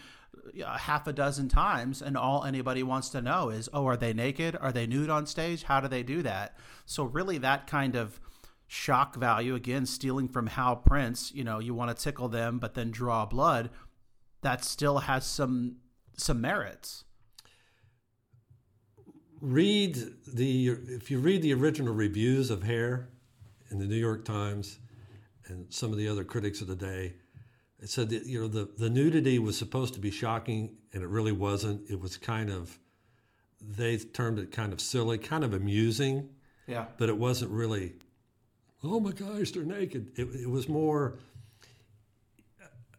uh, 0.64 0.76
half 0.76 1.06
a 1.06 1.12
dozen 1.12 1.48
times, 1.48 2.02
and 2.02 2.16
all 2.16 2.44
anybody 2.44 2.82
wants 2.82 3.08
to 3.10 3.22
know 3.22 3.50
is, 3.50 3.68
oh, 3.72 3.86
are 3.86 3.96
they 3.96 4.12
naked? 4.12 4.56
Are 4.60 4.72
they 4.72 4.86
nude 4.86 5.10
on 5.10 5.26
stage? 5.26 5.64
How 5.64 5.80
do 5.80 5.88
they 5.88 6.02
do 6.02 6.22
that? 6.22 6.56
So, 6.84 7.04
really, 7.04 7.38
that 7.38 7.66
kind 7.66 7.94
of 7.94 8.20
shock 8.66 9.16
value, 9.16 9.54
again, 9.54 9.86
stealing 9.86 10.28
from 10.28 10.48
Hal 10.48 10.76
Prince, 10.76 11.32
you 11.32 11.44
know, 11.44 11.60
you 11.60 11.74
want 11.74 11.96
to 11.96 12.02
tickle 12.02 12.28
them, 12.28 12.58
but 12.58 12.74
then 12.74 12.90
draw 12.90 13.24
blood, 13.24 13.70
that 14.42 14.64
still 14.64 14.98
has 14.98 15.24
some 15.24 15.76
some 16.16 16.40
merits. 16.40 17.04
Read 19.40 19.98
the 20.26 20.68
if 20.68 21.10
you 21.10 21.20
read 21.20 21.42
the 21.42 21.54
original 21.54 21.94
reviews 21.94 22.50
of 22.50 22.62
Hair 22.62 23.10
in 23.70 23.78
the 23.78 23.86
New 23.86 23.96
York 23.96 24.24
Times, 24.24 24.78
and 25.46 25.72
some 25.72 25.92
of 25.92 25.98
the 25.98 26.08
other 26.08 26.24
critics 26.24 26.60
of 26.60 26.68
the 26.68 26.76
day. 26.76 27.14
It 27.80 27.90
said 27.90 28.08
that 28.10 28.26
you 28.26 28.40
know 28.40 28.48
the, 28.48 28.68
the 28.78 28.88
nudity 28.88 29.38
was 29.38 29.58
supposed 29.58 29.94
to 29.94 30.00
be 30.00 30.10
shocking, 30.10 30.76
and 30.92 31.02
it 31.02 31.08
really 31.08 31.32
wasn't. 31.32 31.90
It 31.90 32.00
was 32.00 32.16
kind 32.16 32.50
of 32.50 32.78
they 33.60 33.96
termed 33.96 34.38
it 34.38 34.52
kind 34.52 34.72
of 34.72 34.80
silly, 34.80 35.18
kind 35.18 35.44
of 35.44 35.54
amusing. 35.54 36.28
Yeah. 36.66 36.86
But 36.96 37.08
it 37.08 37.18
wasn't 37.18 37.50
really. 37.50 37.94
Oh 38.82 39.00
my 39.00 39.12
gosh, 39.12 39.50
they're 39.50 39.64
naked. 39.64 40.18
It, 40.18 40.28
it 40.34 40.50
was 40.50 40.68
more 40.68 41.18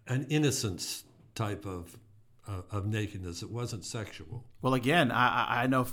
an 0.08 0.26
innocence 0.30 1.04
type 1.34 1.66
of 1.66 1.98
uh, 2.48 2.62
of 2.72 2.86
nakedness. 2.86 3.42
It 3.42 3.52
wasn't 3.52 3.86
sexual. 3.86 4.46
Well, 4.62 4.74
again, 4.74 5.12
I, 5.12 5.64
I 5.64 5.68
know 5.68 5.88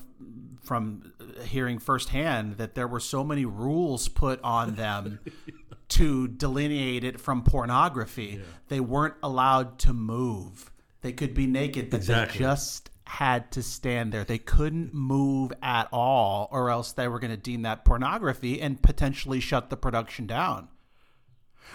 from 0.62 1.12
hearing 1.44 1.78
firsthand 1.78 2.59
that 2.59 2.75
there 2.75 2.87
were 2.87 3.00
so 3.00 3.25
many 3.25 3.44
rules 3.44 4.09
put 4.09 4.40
on 4.42 4.75
them 4.75 5.18
to 5.96 6.28
delineate 6.28 7.04
it 7.04 7.20
from 7.20 7.42
pornography. 7.42 8.40
They 8.68 8.80
weren't 8.80 9.14
allowed 9.22 9.78
to 9.80 9.92
move. 9.92 10.70
They 11.02 11.12
could 11.12 11.34
be 11.34 11.46
naked, 11.46 11.90
but 11.90 11.99
Exactly. 11.99 12.38
they 12.38 12.44
just 12.44 12.90
had 13.04 13.50
to 13.52 13.62
stand 13.62 14.12
there. 14.12 14.25
They 14.25 14.38
couldn't 14.38 14.94
move 14.94 15.52
at 15.62 15.88
all, 15.92 16.49
or 16.52 16.70
else 16.70 16.92
they 16.92 17.08
were 17.08 17.18
going 17.18 17.32
to 17.32 17.37
deem 17.37 17.62
that 17.62 17.84
pornography 17.84 18.61
and 18.61 18.80
potentially 18.80 19.40
shut 19.40 19.68
the 19.70 19.76
production 19.76 20.26
down. 20.26 20.68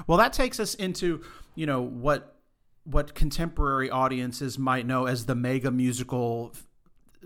Well, 0.08 0.18
that 0.18 0.34
takes 0.34 0.60
us 0.60 0.74
into 0.76 1.22
you 1.56 1.66
know 1.66 1.82
what 1.82 2.36
what 2.86 3.14
contemporary 3.16 3.90
audiences 3.90 4.58
might 4.58 4.86
know 4.86 5.06
as 5.08 5.26
the 5.26 5.36
mega 5.36 5.70
musical 5.72 6.54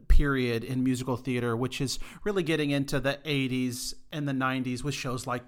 period 0.08 0.64
in 0.64 0.84
musical 0.84 1.18
theater, 1.18 1.56
which 1.56 1.80
is 1.80 2.00
really 2.24 2.42
getting 2.44 2.72
into 2.72 3.00
the 3.00 3.20
80s 3.26 3.94
and 4.12 4.28
the 4.28 4.32
90s 4.34 4.84
with 4.84 4.96
shows 4.96 5.28
like 5.28 5.44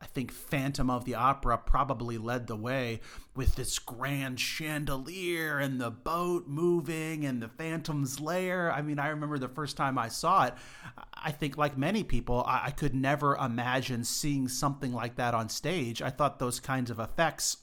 I 0.00 0.06
think 0.06 0.30
Phantom 0.30 0.90
of 0.90 1.04
the 1.04 1.16
Opera 1.16 1.58
probably 1.58 2.18
led 2.18 2.46
the 2.46 2.56
way 2.56 3.00
with 3.34 3.56
this 3.56 3.80
grand 3.80 4.38
chandelier 4.38 5.58
and 5.58 5.80
the 5.80 5.90
boat 5.90 6.46
moving 6.46 7.24
and 7.24 7.42
the 7.42 7.48
Phantom's 7.48 8.20
lair. 8.20 8.72
I 8.72 8.80
mean, 8.80 9.00
I 9.00 9.08
remember 9.08 9.38
the 9.38 9.48
first 9.48 9.76
time 9.76 9.98
I 9.98 10.08
saw 10.08 10.44
it. 10.44 10.54
I 11.14 11.32
think, 11.32 11.56
like 11.56 11.76
many 11.76 12.04
people, 12.04 12.44
I, 12.46 12.70
could 12.70 12.94
never 12.94 13.34
imagine 13.36 14.04
seeing 14.04 14.46
something 14.46 14.92
like 14.92 15.16
that 15.16 15.34
on 15.34 15.48
stage. 15.48 16.00
I 16.00 16.10
thought 16.10 16.38
those 16.38 16.60
kinds 16.60 16.90
of 16.92 17.00
effects 17.00 17.56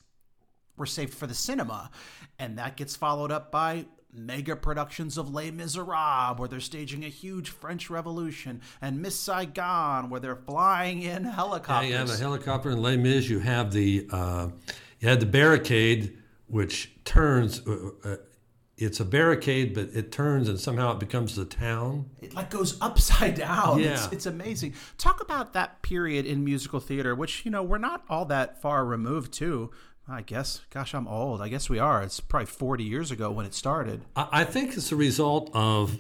were 0.75 0.85
saved 0.85 1.13
for 1.13 1.27
the 1.27 1.33
cinema. 1.33 1.89
And 2.37 2.57
that 2.57 2.75
gets 2.75 2.97
followed 2.97 3.31
up 3.31 3.49
by 3.49 3.85
mega 4.15 4.55
productions 4.55 5.17
of 5.17 5.33
Les 5.33 5.51
Miserables, 5.51 6.37
where 6.39 6.47
they're 6.47 6.59
staging 6.59 7.03
a 7.05 7.09
huge 7.09 7.49
French 7.49 7.89
Revolution, 7.89 8.61
and 8.81 9.01
Miss 9.01 9.19
Saigon, 9.19 10.09
where 10.09 10.19
they're 10.19 10.35
flying 10.35 11.01
in 11.01 11.23
Yeah, 11.25 11.31
helicopters. 11.31 11.89
you 11.89 11.95
have 11.95 12.09
a 12.09 12.17
helicopter 12.17 12.71
in 12.71 12.81
Les 12.81 12.97
Mis. 12.97 13.29
You 13.29 13.39
have 13.39 13.71
the 13.71 14.07
uh, 14.11 14.47
you 14.99 15.09
had 15.09 15.19
the 15.19 15.25
barricade, 15.25 16.17
which 16.47 16.91
turns. 17.03 17.61
Uh, 17.67 17.89
uh, 18.03 18.15
it's 18.77 18.99
a 18.99 19.05
barricade, 19.05 19.73
but 19.73 19.87
it 19.93 20.11
turns 20.11 20.49
and 20.49 20.59
somehow 20.59 20.91
it 20.91 20.99
becomes 20.99 21.37
the 21.37 21.45
town. 21.45 22.09
it 22.21 22.33
like 22.33 22.49
goes 22.49 22.77
upside 22.81 23.35
down. 23.35 23.79
It's, 23.79 24.01
Yeah. 24.03 24.09
it's 24.11 24.25
amazing. 24.25 24.73
Talk 24.97 25.21
about 25.21 25.53
that 25.53 25.81
period 25.81 26.25
in 26.25 26.43
musical 26.43 26.81
theater, 26.81 27.15
which 27.15 27.45
you 27.45 27.51
know 27.51 27.63
we're 27.63 27.77
not 27.77 28.03
all 28.09 28.25
that 28.25 28.61
far 28.61 28.83
removed 28.85 29.31
to. 29.35 29.71
I 30.07 30.21
guess, 30.21 30.61
gosh, 30.69 30.93
I'm 30.93 31.07
old. 31.07 31.41
I 31.41 31.49
guess 31.49 31.69
we 31.69 31.79
are. 31.79 32.03
It's 32.03 32.19
probably 32.19 32.45
40 32.45 32.83
years 32.83 33.09
ago 33.09 33.31
when 33.31 33.45
it 33.45 33.55
started. 33.55 34.01
I, 34.15 34.43
think 34.43 34.77
it's 34.77 34.91
a 34.91 34.95
result 34.95 35.49
of 35.53 35.99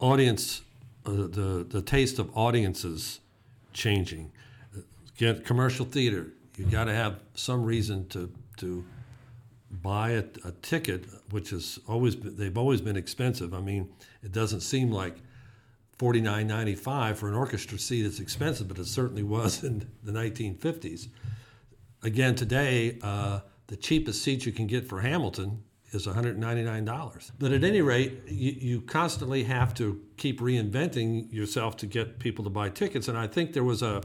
audience, 0.00 0.62
uh, 1.06 1.12
the 1.12 1.66
the 1.68 1.80
taste 1.80 2.18
of 2.18 2.36
audiences 2.36 3.20
changing. 3.72 4.32
Get 5.16 5.44
commercial 5.44 5.86
theater. 5.86 6.32
You 6.56 6.64
got 6.66 6.84
to 6.84 6.94
have 6.94 7.20
some 7.34 7.64
reason 7.64 8.08
to 8.08 8.32
to 8.56 8.84
buy 9.70 10.10
a, 10.10 10.24
a 10.44 10.52
ticket, 10.62 11.04
which 11.30 11.52
is 11.52 11.78
always 11.88 12.16
been, 12.16 12.36
they've 12.36 12.58
always 12.58 12.80
been 12.80 12.96
expensive. 12.96 13.54
I 13.54 13.60
mean, 13.60 13.88
it 14.22 14.32
doesn't 14.32 14.60
seem 14.60 14.90
like 14.90 15.16
forty 15.96 16.20
nine 16.20 16.48
ninety 16.48 16.74
five 16.74 17.18
for 17.18 17.28
an 17.28 17.34
orchestra 17.34 17.78
seat 17.78 18.04
is 18.04 18.18
expensive, 18.18 18.66
but 18.66 18.78
it 18.78 18.86
certainly 18.86 19.22
was 19.36 19.62
in 19.62 19.88
the 20.02 20.10
nineteen 20.10 20.56
fifties. 20.56 21.08
Again, 22.04 22.34
today 22.34 22.98
uh, 23.02 23.40
the 23.66 23.76
cheapest 23.76 24.22
seat 24.22 24.44
you 24.44 24.52
can 24.52 24.66
get 24.66 24.86
for 24.86 25.00
Hamilton 25.00 25.64
is 25.92 26.06
$199. 26.06 27.30
But 27.38 27.52
at 27.52 27.64
any 27.64 27.80
rate, 27.80 28.20
you, 28.26 28.52
you 28.52 28.80
constantly 28.82 29.44
have 29.44 29.72
to 29.74 30.00
keep 30.18 30.40
reinventing 30.40 31.32
yourself 31.32 31.76
to 31.78 31.86
get 31.86 32.18
people 32.18 32.44
to 32.44 32.50
buy 32.50 32.68
tickets. 32.68 33.08
And 33.08 33.16
I 33.16 33.26
think 33.26 33.54
there 33.54 33.64
was 33.64 33.82
a 33.82 34.02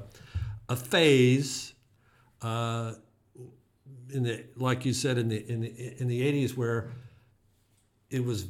a 0.70 0.76
phase 0.76 1.74
uh, 2.42 2.94
in 4.14 4.24
the 4.24 4.46
like 4.56 4.86
you 4.86 4.94
said 4.94 5.18
in 5.18 5.28
the 5.28 5.52
in 5.52 5.62
the 5.62 5.96
in 6.00 6.08
the 6.08 6.22
80s 6.22 6.56
where 6.56 6.92
it 8.10 8.24
was 8.24 8.48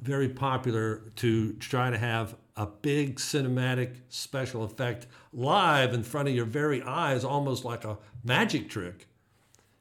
very 0.00 0.28
popular 0.28 1.12
to 1.16 1.52
try 1.54 1.90
to 1.90 1.98
have 1.98 2.36
a 2.56 2.66
big 2.66 3.16
cinematic 3.16 3.96
special 4.08 4.64
effect 4.64 5.06
live 5.32 5.92
in 5.92 6.02
front 6.02 6.28
of 6.28 6.34
your 6.34 6.44
very 6.46 6.82
eyes 6.82 7.24
almost 7.24 7.64
like 7.64 7.84
a 7.84 7.98
magic 8.24 8.68
trick 8.70 9.06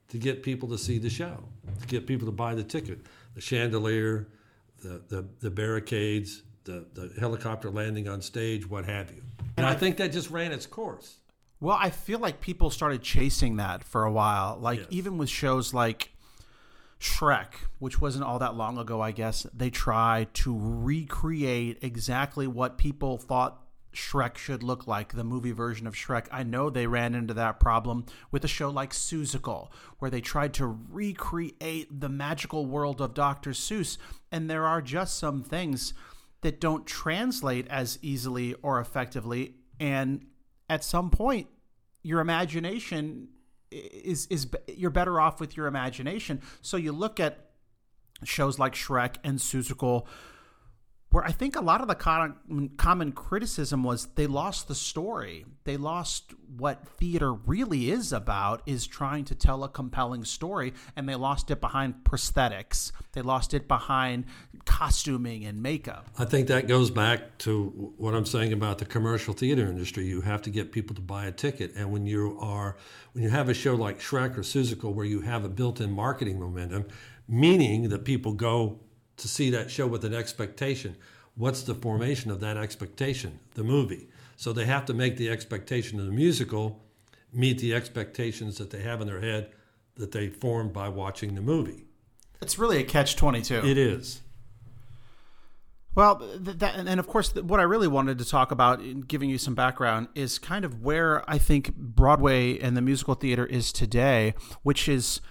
to 0.10 0.18
get 0.18 0.44
people 0.44 0.68
to 0.70 0.78
see 0.78 0.98
the 0.98 1.10
show 1.10 1.44
to 1.82 1.88
get 1.88 2.06
people 2.06 2.26
to 2.28 2.32
buy 2.32 2.54
the 2.54 2.64
ticket 2.64 3.00
the 3.34 3.42
chandelier 3.42 4.28
the 4.82 5.02
the, 5.08 5.26
the 5.40 5.50
barricades 5.50 6.44
the, 6.66 6.86
the 6.94 7.12
helicopter 7.20 7.70
landing 7.70 8.08
on 8.08 8.22
stage 8.22 8.70
what 8.70 8.86
have 8.86 9.12
you 9.12 9.22
and 9.58 9.66
i 9.66 9.74
think 9.74 9.98
that 9.98 10.12
just 10.12 10.30
ran 10.30 10.52
its 10.52 10.66
course 10.66 11.18
Well, 11.62 11.78
I 11.80 11.90
feel 11.90 12.20
like 12.20 12.42
people 12.42 12.70
started 12.70 13.02
chasing 13.02 13.56
that 13.58 13.84
for 13.84 14.04
a 14.04 14.12
while. 14.12 14.58
Like 14.60 14.80
Yes. 14.80 14.88
even 14.90 15.18
with 15.18 15.30
shows 15.30 15.74
like 15.74 16.12
Shrek, 17.00 17.54
which 17.80 18.00
wasn't 18.00 18.26
all 18.26 18.40
that 18.40 18.56
long 18.56 18.78
ago, 18.78 19.02
I 19.02 19.12
guess, 19.12 19.46
they 19.54 19.70
tried 19.70 20.34
to 20.36 20.58
recreate 20.58 21.80
exactly 21.82 22.48
what 22.48 22.78
people 22.78 23.18
thought 23.18 23.62
Shrek 23.94 24.38
should 24.38 24.62
look 24.62 24.88
like, 24.88 25.14
the 25.14 25.24
movie 25.24 25.52
version 25.52 25.88
of 25.88 25.96
Shrek. 25.96 26.28
I 26.32 26.44
know 26.44 26.70
they 26.70 26.88
ran 26.88 27.16
into 27.16 27.34
that 27.36 27.60
problem 27.60 28.06
with 28.32 28.44
a 28.44 28.50
show 28.50 28.70
like 28.70 28.92
Seussical, 28.92 29.70
where 30.00 30.12
they 30.12 30.22
tried 30.22 30.54
to 30.56 30.68
recreate 30.68 32.00
the 32.00 32.10
magical 32.10 32.66
world 32.66 33.02
of 33.02 33.14
Dr. 33.14 33.52
Seuss. 33.52 33.98
And 34.32 34.50
there 34.50 34.68
are 34.68 34.82
just 34.82 35.18
some 35.18 35.44
things 35.44 35.94
that 36.42 36.60
don't 36.60 36.86
translate 36.86 37.68
as 37.70 37.98
easily 38.02 38.54
or 38.62 38.80
effectively. 38.80 39.56
And 39.80 40.26
at 40.70 40.84
some 40.84 41.10
point, 41.10 41.48
your 42.04 42.20
imagination 42.20 43.30
is 43.76 44.28
is 44.28 44.48
you're 44.68 44.90
better 44.90 45.20
off 45.20 45.40
with 45.40 45.58
your 45.58 45.68
imagination. 45.68 46.42
So 46.62 46.78
you 46.78 46.92
look 46.92 47.20
at 47.20 47.52
shows 48.24 48.58
like 48.58 48.74
Shrek 48.74 49.16
and 49.24 49.40
Seussical, 49.40 50.06
where 51.16 51.24
I 51.24 51.32
think 51.32 51.56
a 51.56 51.62
lot 51.62 51.80
of 51.80 51.88
the 51.88 51.96
common, 51.96 53.12
criticism 53.14 53.86
was 53.86 54.08
they 54.16 54.28
lost 54.28 54.68
the 54.68 54.76
story. 54.76 55.46
They 55.64 55.78
lost 55.78 56.34
what 56.58 56.86
theater 56.86 57.32
really 57.32 57.90
is 57.90 58.12
about 58.12 58.62
is 58.66 58.86
trying 58.86 59.24
to 59.26 59.34
tell 59.34 59.64
a 59.64 59.70
compelling 59.70 60.26
story, 60.26 60.74
and 60.94 61.08
they 61.08 61.16
lost 61.16 61.50
it 61.52 61.62
behind 61.62 62.04
prosthetics. 62.04 62.92
They 63.14 63.22
lost 63.22 63.54
it 63.54 63.66
behind 63.66 64.26
costuming 64.66 65.46
and 65.46 65.64
makeup. 65.64 66.06
I 66.20 66.26
think 66.26 66.50
that 66.50 66.68
goes 66.68 66.92
back 66.92 67.38
to 67.40 67.94
what 67.96 68.14
I'm 68.14 68.26
saying 68.26 68.52
about 68.52 68.80
the 68.80 68.86
commercial 68.86 69.34
theater 69.34 69.68
industry. 69.68 70.04
You 70.04 70.20
have 70.20 70.42
to 70.42 70.50
get 70.50 70.74
people 70.74 70.96
to 70.96 71.02
buy 71.02 71.28
a 71.28 71.32
ticket, 71.32 71.76
and 71.78 71.94
when 71.94 72.06
you 72.06 72.38
are 72.42 72.76
when 73.14 73.24
you 73.24 73.30
have 73.30 73.48
a 73.48 73.54
show 73.54 73.76
like 73.76 74.02
Shrek 74.02 74.38
or 74.38 74.42
Seussical 74.42 74.94
where 74.94 75.06
you 75.06 75.22
have 75.22 75.46
a 75.46 75.50
built-in 75.50 75.94
marketing 75.94 76.42
momentum, 76.42 76.88
meaning 77.26 77.88
that 77.88 78.04
people 78.04 78.34
go 78.34 78.82
to 79.18 79.28
see 79.28 79.50
that 79.50 79.72
show 79.72 79.88
with 79.88 80.04
an 80.06 80.14
expectation. 80.14 80.96
What's 81.36 81.64
the 81.64 81.76
formation 81.76 82.32
of 82.32 82.40
that 82.40 82.58
expectation? 82.58 83.40
The 83.56 83.64
movie. 83.64 84.08
So 84.36 84.54
they 84.54 84.66
have 84.66 84.86
to 84.86 84.94
make 84.94 85.18
the 85.18 85.30
expectation 85.30 86.00
of 86.00 86.06
the 86.06 86.12
musical 86.12 86.82
meet 87.34 87.60
the 87.60 87.74
expectations 87.74 88.58
that 88.58 88.70
they 88.70 88.82
have 88.82 89.02
in 89.02 89.08
their 89.08 89.22
head 89.22 89.52
that 89.96 90.12
they 90.12 90.30
formed 90.30 90.74
by 90.74 90.90
watching 90.90 91.36
the 91.36 91.42
movie. 91.42 91.86
It's 92.42 92.60
really 92.60 92.80
a 92.80 92.84
catch 92.84 93.16
twenty 93.16 93.42
two. 93.42 93.66
It 93.66 93.78
is. 93.78 94.22
Well, 95.96 96.22
that, 96.38 96.76
and 96.76 97.00
of 97.00 97.08
course, 97.08 97.34
what 97.34 97.62
I 97.62 97.64
really 97.64 97.88
wanted 97.88 98.18
to 98.18 98.26
talk 98.26 98.52
about, 98.52 98.82
in 98.82 99.00
giving 99.00 99.30
you 99.30 99.38
some 99.38 99.56
background, 99.56 100.10
is 100.14 100.38
kind 100.38 100.66
of 100.66 100.82
where 100.82 101.24
I 101.30 101.38
think 101.38 101.74
Broadway 101.74 102.60
and 102.60 102.76
the 102.76 102.82
musical 102.82 103.16
theater 103.16 103.46
is 103.46 103.72
today, 103.72 104.34
which 104.62 104.90
is 104.90 105.22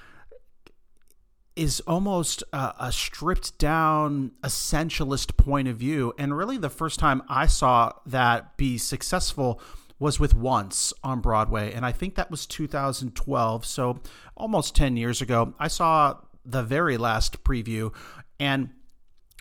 is 1.56 1.80
almost 1.86 2.42
a, 2.52 2.74
a 2.80 2.92
stripped 2.92 3.58
down 3.58 4.32
essentialist 4.42 5.36
point 5.36 5.68
of 5.68 5.76
view. 5.76 6.12
And 6.18 6.36
really, 6.36 6.58
the 6.58 6.70
first 6.70 6.98
time 6.98 7.22
I 7.28 7.46
saw 7.46 7.92
that 8.06 8.56
be 8.56 8.78
successful 8.78 9.60
was 9.98 10.18
with 10.18 10.34
Once 10.34 10.92
on 11.02 11.20
Broadway, 11.20 11.72
and 11.72 11.86
I 11.86 11.92
think 11.92 12.16
that 12.16 12.30
was 12.30 12.46
2012, 12.46 13.64
so 13.64 14.00
almost 14.36 14.74
10 14.74 14.96
years 14.96 15.22
ago. 15.22 15.54
I 15.58 15.68
saw 15.68 16.18
the 16.44 16.62
very 16.62 16.96
last 16.96 17.44
preview, 17.44 17.94
and 18.40 18.70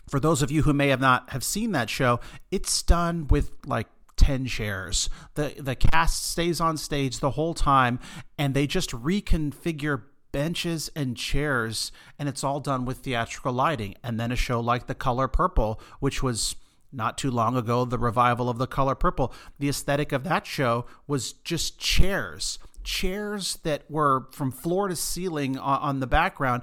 for 0.08 0.20
those 0.20 0.42
of 0.42 0.50
you 0.50 0.62
who 0.62 0.72
may 0.72 0.88
have 0.88 1.00
not 1.00 1.30
have 1.30 1.42
seen 1.42 1.72
that 1.72 1.90
show, 1.90 2.20
it's 2.50 2.82
done 2.82 3.26
with 3.26 3.50
like 3.66 3.88
10 4.16 4.46
chairs. 4.46 5.08
The 5.34 5.54
the 5.58 5.74
cast 5.74 6.30
stays 6.30 6.60
on 6.60 6.76
stage 6.76 7.18
the 7.18 7.32
whole 7.32 7.54
time 7.54 7.98
and 8.38 8.54
they 8.54 8.66
just 8.66 8.90
reconfigure 8.90 10.02
benches 10.34 10.90
and 10.96 11.16
chairs 11.16 11.92
and 12.18 12.28
it's 12.28 12.42
all 12.42 12.58
done 12.58 12.84
with 12.84 12.98
theatrical 12.98 13.52
lighting. 13.52 13.94
And 14.02 14.18
then 14.18 14.32
a 14.32 14.36
show 14.36 14.58
like 14.58 14.88
The 14.88 14.94
Color 14.94 15.28
Purple, 15.28 15.80
which 16.00 16.24
was 16.24 16.56
not 16.92 17.16
too 17.16 17.30
long 17.30 17.56
ago 17.56 17.84
the 17.84 17.98
revival 17.98 18.50
of 18.50 18.58
The 18.58 18.66
Color 18.66 18.96
Purple. 18.96 19.32
The 19.60 19.68
aesthetic 19.68 20.10
of 20.10 20.24
that 20.24 20.44
show 20.44 20.86
was 21.06 21.34
just 21.34 21.78
chairs. 21.78 22.58
Chairs 22.82 23.60
that 23.62 23.88
were 23.88 24.26
from 24.32 24.50
floor 24.50 24.88
to 24.88 24.96
ceiling 24.96 25.56
on, 25.56 26.00
the 26.00 26.06
background 26.08 26.62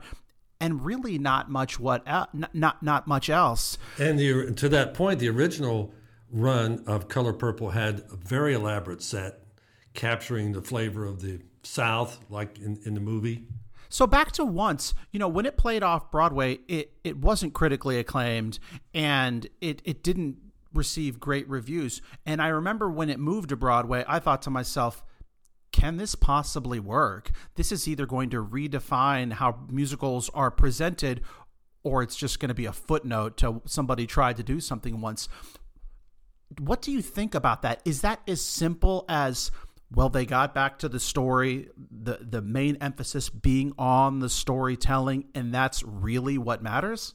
and 0.60 0.84
really 0.84 1.18
not 1.18 1.50
much 1.50 1.80
what 1.80 2.06
not 2.54 2.84
not 2.84 3.08
much 3.08 3.30
else. 3.30 3.78
And 3.98 4.20
the, 4.20 4.54
to 4.54 4.68
that 4.68 4.94
point, 4.94 5.20
the 5.20 5.30
original 5.30 5.94
run 6.30 6.84
of 6.86 7.08
Color 7.08 7.34
Purple 7.34 7.70
had 7.70 8.04
a 8.12 8.18
very 8.18 8.54
elaborate 8.54 9.02
set, 9.02 9.46
capturing 9.94 10.52
the 10.52 10.62
flavor 10.62 11.06
of 11.06 11.22
the 11.22 11.40
South, 11.64 12.20
like 12.30 12.60
in, 12.60 12.78
in 12.86 12.96
the 12.96 13.00
movie. 13.00 13.48
So 13.92 14.08
back 14.08 14.32
to 14.34 14.46
once, 14.46 14.94
you 15.12 15.20
know, 15.20 15.28
when 15.28 15.46
it 15.46 15.58
played 15.58 15.84
off 15.84 16.12
Broadway, 16.12 16.60
it, 16.70 16.94
it 17.04 17.18
wasn't 17.18 17.54
critically 17.54 18.00
acclaimed 18.00 18.58
and 18.94 19.46
it, 19.60 19.82
it 19.84 20.02
didn't 20.02 20.38
receive 20.74 21.20
great 21.20 21.48
reviews. 21.50 22.02
And 22.26 22.42
I 22.42 22.48
remember 22.48 22.90
when 22.90 23.10
it 23.10 23.20
moved 23.20 23.50
to 23.50 23.58
Broadway, 23.58 24.06
I 24.08 24.20
thought 24.20 24.42
to 24.44 24.50
myself, 24.50 25.04
can 25.74 25.98
this 25.98 26.16
possibly 26.16 26.80
work? 26.80 27.32
This 27.56 27.74
is 27.74 27.86
either 27.86 28.06
going 28.06 28.30
to 28.30 28.42
redefine 28.42 29.34
how 29.34 29.60
musicals 29.70 30.30
are 30.34 30.52
presented 30.52 31.20
or 31.84 32.02
it's 32.02 32.16
just 32.16 32.40
going 32.40 32.50
to 32.50 32.56
be 32.56 32.66
a 32.66 32.74
footnote 32.74 33.36
to 33.38 33.62
somebody 33.66 34.08
tried 34.08 34.38
to 34.38 34.44
do 34.44 34.62
something 34.62 35.02
once. 35.02 35.28
What 36.60 36.82
do 36.82 36.94
you 36.94 37.02
think 37.02 37.36
about 37.36 37.62
that? 37.64 37.82
Is 37.84 38.02
that 38.02 38.22
as 38.26 38.42
simple 38.42 39.04
as 39.10 39.52
well 39.94 40.10
they 40.10 40.26
got 40.26 40.54
back 40.54 40.80
to 40.80 40.90
the 40.90 41.00
story, 41.00 41.70
the 41.90 42.20
the 42.22 42.42
main 42.42 42.78
emphasis 42.82 43.30
being 43.30 43.74
on 43.78 44.20
the 44.20 44.30
storytelling 44.30 45.26
and 45.36 45.54
that's 45.54 45.84
really 45.84 46.38
what 46.38 46.64
matters? 46.64 47.14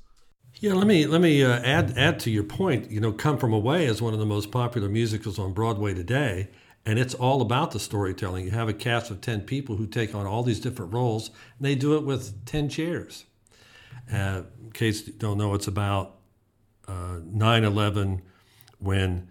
Yeah, 0.58 0.72
let 0.72 0.86
me 0.86 1.06
let 1.06 1.20
me 1.20 1.44
uh, 1.44 1.60
add 1.60 1.92
add 1.98 2.18
to 2.20 2.30
your 2.30 2.44
point. 2.44 2.90
You 2.90 3.00
know, 3.00 3.12
"Come 3.12 3.36
From 3.36 3.52
Away" 3.52 3.84
is 3.84 4.00
one 4.00 4.14
of 4.14 4.20
the 4.20 4.26
most 4.26 4.50
popular 4.50 4.88
musicals 4.88 5.38
on 5.38 5.52
Broadway 5.52 5.92
today, 5.92 6.48
and 6.86 6.98
it's 6.98 7.12
all 7.12 7.42
about 7.42 7.72
the 7.72 7.80
storytelling. 7.80 8.46
You 8.46 8.52
have 8.52 8.68
a 8.68 8.72
cast 8.72 9.10
of 9.10 9.20
10 9.20 9.42
people 9.42 9.76
who 9.76 9.86
take 9.86 10.14
on 10.14 10.24
all 10.24 10.42
these 10.42 10.60
different 10.60 10.94
roles, 10.94 11.28
and 11.28 11.66
they 11.66 11.74
do 11.74 11.94
it 11.96 12.04
with 12.04 12.46
10 12.46 12.70
chairs. 12.70 13.26
Uh, 14.10 14.42
in 14.62 14.70
case 14.72 15.06
you 15.06 15.12
don't 15.12 15.36
know, 15.36 15.52
it's 15.52 15.66
about 15.66 16.16
uh, 16.88 17.18
9 17.22 17.64
11 17.64 18.22
when 18.78 19.28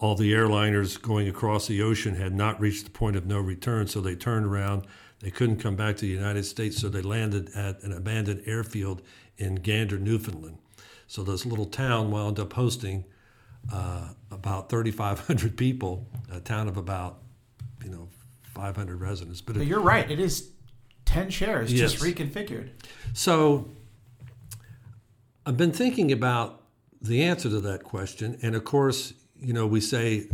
all 0.00 0.14
the 0.14 0.32
airliners 0.32 1.00
going 1.00 1.28
across 1.28 1.66
the 1.66 1.82
ocean 1.82 2.14
had 2.14 2.34
not 2.34 2.58
reached 2.58 2.84
the 2.84 2.90
point 2.90 3.16
of 3.16 3.26
no 3.26 3.38
return, 3.38 3.86
so 3.86 4.00
they 4.00 4.16
turned 4.16 4.46
around. 4.46 4.86
They 5.20 5.30
couldn't 5.30 5.58
come 5.58 5.76
back 5.76 5.96
to 5.96 6.02
the 6.02 6.12
United 6.12 6.44
States, 6.44 6.78
so 6.78 6.88
they 6.88 7.02
landed 7.02 7.50
at 7.54 7.82
an 7.82 7.92
abandoned 7.92 8.42
airfield 8.46 9.02
in 9.36 9.56
Gander, 9.56 9.98
Newfoundland. 9.98 10.56
So 11.06 11.22
this 11.22 11.44
little 11.44 11.66
town 11.66 12.10
wound 12.10 12.38
up 12.38 12.54
hosting 12.54 13.04
uh, 13.70 14.08
about 14.30 14.70
3,500 14.70 15.56
people, 15.58 16.06
a 16.32 16.40
town 16.40 16.66
of 16.66 16.78
about, 16.78 17.18
you 17.84 17.90
know, 17.90 18.08
500 18.54 18.98
residents. 18.98 19.42
But, 19.42 19.56
but 19.56 19.66
you're 19.66 19.80
right. 19.80 20.10
It 20.10 20.18
is 20.18 20.50
10 21.04 21.28
shares 21.28 21.70
yes. 21.70 21.92
just 21.92 22.02
reconfigured. 22.02 22.70
So 23.12 23.68
I've 25.44 25.58
been 25.58 25.72
thinking 25.72 26.10
about 26.10 26.62
the 27.02 27.22
answer 27.22 27.50
to 27.50 27.60
that 27.60 27.84
question. 27.84 28.38
And 28.42 28.54
of 28.54 28.64
course, 28.64 29.12
you 29.40 29.52
know, 29.52 29.66
we 29.66 29.80
say, 29.80 30.28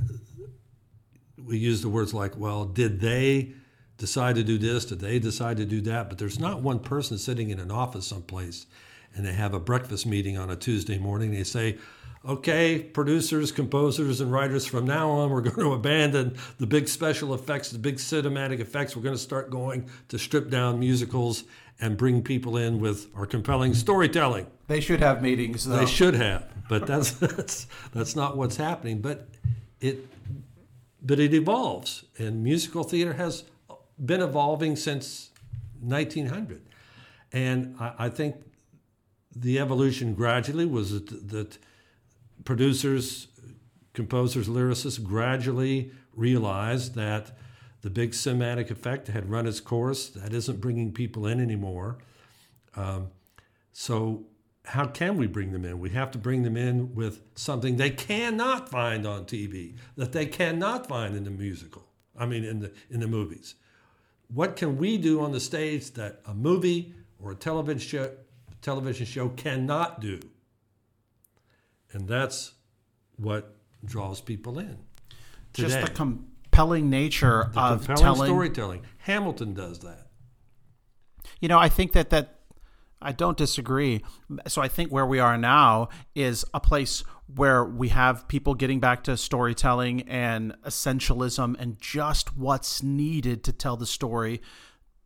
we 1.42 1.58
use 1.58 1.82
the 1.82 1.88
words 1.88 2.12
like, 2.12 2.36
well, 2.36 2.64
did 2.64 3.00
they 3.00 3.52
decide 3.98 4.36
to 4.36 4.44
do 4.44 4.58
this? 4.58 4.84
Did 4.84 5.00
they 5.00 5.18
decide 5.18 5.56
to 5.58 5.64
do 5.64 5.80
that? 5.82 6.08
But 6.08 6.18
there's 6.18 6.38
not 6.38 6.62
one 6.62 6.80
person 6.80 7.18
sitting 7.18 7.50
in 7.50 7.58
an 7.58 7.70
office 7.70 8.06
someplace 8.06 8.66
and 9.14 9.24
they 9.24 9.32
have 9.32 9.54
a 9.54 9.60
breakfast 9.60 10.06
meeting 10.06 10.36
on 10.36 10.50
a 10.50 10.56
Tuesday 10.56 10.98
morning. 10.98 11.32
They 11.32 11.44
say, 11.44 11.78
okay, 12.26 12.78
producers, 12.80 13.50
composers, 13.50 14.20
and 14.20 14.30
writers, 14.30 14.66
from 14.66 14.86
now 14.86 15.10
on, 15.10 15.30
we're 15.30 15.40
going 15.50 15.66
to 15.66 15.72
abandon 15.72 16.36
the 16.58 16.66
big 16.66 16.88
special 16.88 17.34
effects, 17.34 17.70
the 17.70 17.78
big 17.78 17.96
cinematic 17.96 18.60
effects. 18.60 18.94
We're 18.94 19.02
going 19.02 19.14
to 19.14 19.20
start 19.20 19.50
going 19.50 19.88
to 20.08 20.18
strip 20.18 20.50
down 20.50 20.78
musicals 20.78 21.44
and 21.80 21.96
bring 21.96 22.22
people 22.22 22.56
in 22.56 22.80
with 22.80 23.08
our 23.14 23.26
compelling 23.26 23.74
storytelling. 23.74 24.46
They 24.66 24.80
should 24.80 25.00
have 25.00 25.22
meetings, 25.22 25.64
though. 25.64 25.76
They 25.76 25.86
should 25.86 26.14
have, 26.14 26.48
but 26.68 26.86
that's 26.86 27.10
that's 27.12 27.66
that's 27.92 28.16
not 28.16 28.36
what's 28.36 28.56
happening. 28.56 29.00
But 29.00 29.28
it 29.80 30.06
but 31.02 31.20
it 31.20 31.34
evolves, 31.34 32.04
and 32.18 32.42
musical 32.42 32.84
theater 32.84 33.14
has 33.14 33.44
been 34.04 34.20
evolving 34.20 34.76
since 34.76 35.30
1900, 35.80 36.62
and 37.32 37.76
I, 37.78 37.92
I 37.98 38.08
think 38.08 38.36
the 39.34 39.58
evolution 39.58 40.14
gradually 40.14 40.64
was 40.64 40.92
that, 40.92 41.28
that 41.28 41.58
producers, 42.44 43.28
composers, 43.92 44.48
lyricists 44.48 45.02
gradually 45.02 45.92
realized 46.14 46.94
that 46.94 47.32
the 47.82 47.90
big 47.90 48.12
cinematic 48.12 48.70
effect 48.70 49.08
had 49.08 49.30
run 49.30 49.46
its 49.46 49.60
course. 49.60 50.08
That 50.08 50.32
isn't 50.32 50.60
bringing 50.60 50.92
people 50.92 51.26
in 51.26 51.40
anymore. 51.40 51.98
Um, 52.74 53.10
so, 53.72 54.24
how 54.66 54.86
can 54.86 55.16
we 55.16 55.26
bring 55.26 55.52
them 55.52 55.64
in? 55.64 55.78
We 55.78 55.90
have 55.90 56.10
to 56.10 56.18
bring 56.18 56.42
them 56.42 56.56
in 56.56 56.94
with 56.94 57.22
something 57.36 57.76
they 57.76 57.90
cannot 57.90 58.68
find 58.68 59.06
on 59.06 59.24
TV, 59.24 59.76
that 59.96 60.12
they 60.12 60.26
cannot 60.26 60.88
find 60.88 61.16
in 61.16 61.24
the 61.24 61.30
musical. 61.30 61.86
I 62.18 62.26
mean, 62.26 62.44
in 62.44 62.60
the 62.60 62.72
in 62.90 63.00
the 63.00 63.06
movies. 63.06 63.54
What 64.28 64.56
can 64.56 64.76
we 64.76 64.98
do 64.98 65.20
on 65.20 65.30
the 65.30 65.38
stage 65.38 65.92
that 65.92 66.20
a 66.26 66.34
movie 66.34 66.94
or 67.22 67.30
a 67.30 67.36
television 67.36 67.78
show, 67.78 68.10
television 68.60 69.06
show 69.06 69.28
cannot 69.30 70.00
do? 70.00 70.18
And 71.92 72.08
that's 72.08 72.52
what 73.16 73.54
draws 73.84 74.20
people 74.20 74.58
in. 74.58 74.78
Today. 75.52 75.68
Just 75.68 75.80
the 75.80 75.92
compelling 75.92 76.90
nature 76.90 77.50
the 77.52 77.60
of 77.60 77.86
compelling 77.86 78.02
telling 78.02 78.28
storytelling. 78.28 78.82
Hamilton 78.98 79.54
does 79.54 79.78
that. 79.80 80.08
You 81.40 81.48
know, 81.48 81.58
I 81.58 81.68
think 81.68 81.92
that 81.92 82.10
that 82.10 82.35
I 83.00 83.12
don't 83.12 83.36
disagree. 83.36 84.02
So 84.46 84.62
I 84.62 84.68
think 84.68 84.90
where 84.90 85.06
we 85.06 85.18
are 85.18 85.36
now 85.36 85.88
is 86.14 86.44
a 86.54 86.60
place 86.60 87.04
where 87.34 87.64
we 87.64 87.88
have 87.88 88.28
people 88.28 88.54
getting 88.54 88.80
back 88.80 89.04
to 89.04 89.16
storytelling 89.16 90.02
and 90.02 90.54
essentialism 90.64 91.56
and 91.58 91.80
just 91.80 92.36
what's 92.36 92.82
needed 92.82 93.44
to 93.44 93.52
tell 93.52 93.76
the 93.76 93.86
story. 93.86 94.40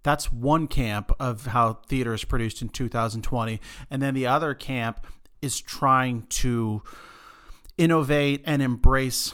That's 0.03 0.33
one 0.33 0.67
camp 0.67 1.11
of 1.19 1.47
how 1.47 1.75
theater 1.89 2.15
is 2.15 2.25
produced 2.25 2.63
in 2.63 2.69
2020. 2.69 3.61
And 3.91 4.03
then 4.03 4.15
the 4.15 4.27
other 4.27 4.55
camp 4.55 5.07
is 5.43 5.61
trying 5.61 6.23
to 6.29 6.83
innovate 7.77 8.43
and 8.45 8.63
embrace 8.63 9.33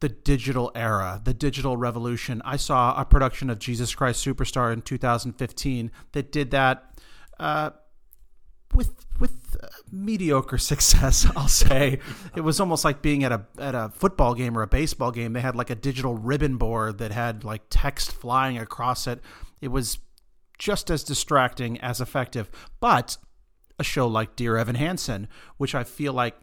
the 0.00 0.08
digital 0.08 0.72
era, 0.74 1.20
the 1.22 1.32
digital 1.32 1.76
revolution. 1.76 2.42
I 2.44 2.56
saw 2.56 3.00
a 3.00 3.04
production 3.04 3.48
of 3.50 3.60
Jesus 3.60 3.94
Christ 3.94 4.24
Superstar 4.24 4.72
in 4.72 4.82
2015 4.82 5.92
that 6.10 6.32
did 6.32 6.50
that 6.50 6.91
uh, 7.42 7.70
with 8.72 8.94
with 9.18 9.56
uh, 9.62 9.66
mediocre 9.90 10.58
success. 10.72 11.26
I'll 11.36 11.48
say 11.48 11.98
it 12.34 12.40
was 12.40 12.60
almost 12.60 12.84
like 12.84 13.02
being 13.02 13.24
at 13.24 13.32
a 13.32 13.42
at 13.58 13.74
a 13.74 13.90
football 13.94 14.34
game 14.34 14.56
or 14.56 14.62
a 14.62 14.66
baseball 14.66 15.10
game. 15.10 15.32
They 15.32 15.40
had 15.40 15.56
like 15.56 15.68
a 15.68 15.74
digital 15.74 16.14
ribbon 16.14 16.56
board 16.56 16.98
that 16.98 17.10
had 17.10 17.44
like 17.44 17.62
text 17.68 18.12
flying 18.12 18.56
across 18.56 19.06
it. 19.06 19.20
It 19.60 19.68
was 19.68 19.98
just 20.58 20.90
as 20.90 21.02
distracting 21.02 21.80
as 21.80 22.00
effective, 22.00 22.48
but 22.80 23.18
a 23.78 23.84
show 23.84 24.06
like 24.06 24.36
Dear 24.36 24.56
Evan 24.56 24.76
Hansen, 24.76 25.26
which 25.56 25.74
I 25.74 25.82
feel 25.82 26.12
like 26.12 26.36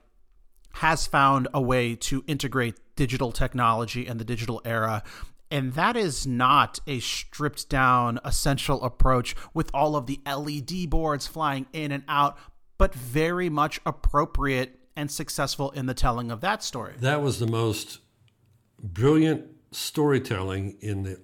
has 0.73 1.07
found 1.07 1.47
a 1.53 1.61
way 1.61 1.95
to 1.95 2.23
integrate 2.27 2.75
digital 2.95 3.31
technology 3.31 4.05
and 4.05 4.19
the 4.19 4.25
digital 4.25 4.61
era. 4.65 5.03
And 5.51 5.73
that 5.73 5.95
is 5.97 6.27
not 6.27 6.79
a 6.85 6.99
stripped 6.99 7.69
down 7.69 8.19
essential 8.23 8.83
approach 8.83 9.35
with 9.53 9.71
all 9.73 9.95
of 9.95 10.05
the 10.05 10.19
LED 10.25 10.89
boards 10.89 11.25
flying 11.27 11.65
in 11.73 11.91
and 11.91 12.03
out, 12.07 12.37
but 12.77 12.93
very 12.93 13.49
much 13.49 13.79
appropriate 13.85 14.79
and 14.95 15.09
successful 15.09 15.71
in 15.71 15.85
the 15.85 15.93
telling 15.93 16.29
of 16.29 16.41
that 16.41 16.63
story. 16.63 16.93
That 16.99 17.21
was 17.21 17.39
the 17.39 17.47
most 17.47 17.99
brilliant 18.81 19.45
storytelling 19.71 20.77
in 20.81 21.03
the 21.03 21.19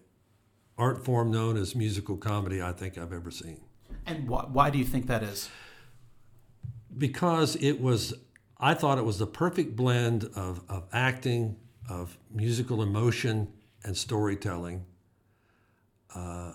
art 0.77 1.05
form 1.05 1.31
known 1.31 1.57
as 1.57 1.75
musical 1.75 2.17
comedy 2.17 2.61
I 2.61 2.71
think 2.71 2.97
I've 2.97 3.13
ever 3.13 3.31
seen. 3.31 3.61
And 4.05 4.27
wh- 4.27 4.53
why 4.53 4.69
do 4.69 4.77
you 4.77 4.85
think 4.85 5.07
that 5.07 5.23
is? 5.23 5.49
because 6.97 7.55
it 7.57 7.81
was 7.81 8.13
I 8.57 8.73
thought 8.73 8.97
it 8.97 9.05
was 9.05 9.19
the 9.19 9.27
perfect 9.27 9.75
blend 9.75 10.29
of, 10.35 10.61
of 10.69 10.87
acting, 10.93 11.57
of 11.89 12.17
musical 12.31 12.81
emotion, 12.81 13.49
and 13.85 13.95
storytelling. 13.95 14.83
Uh, 16.13 16.53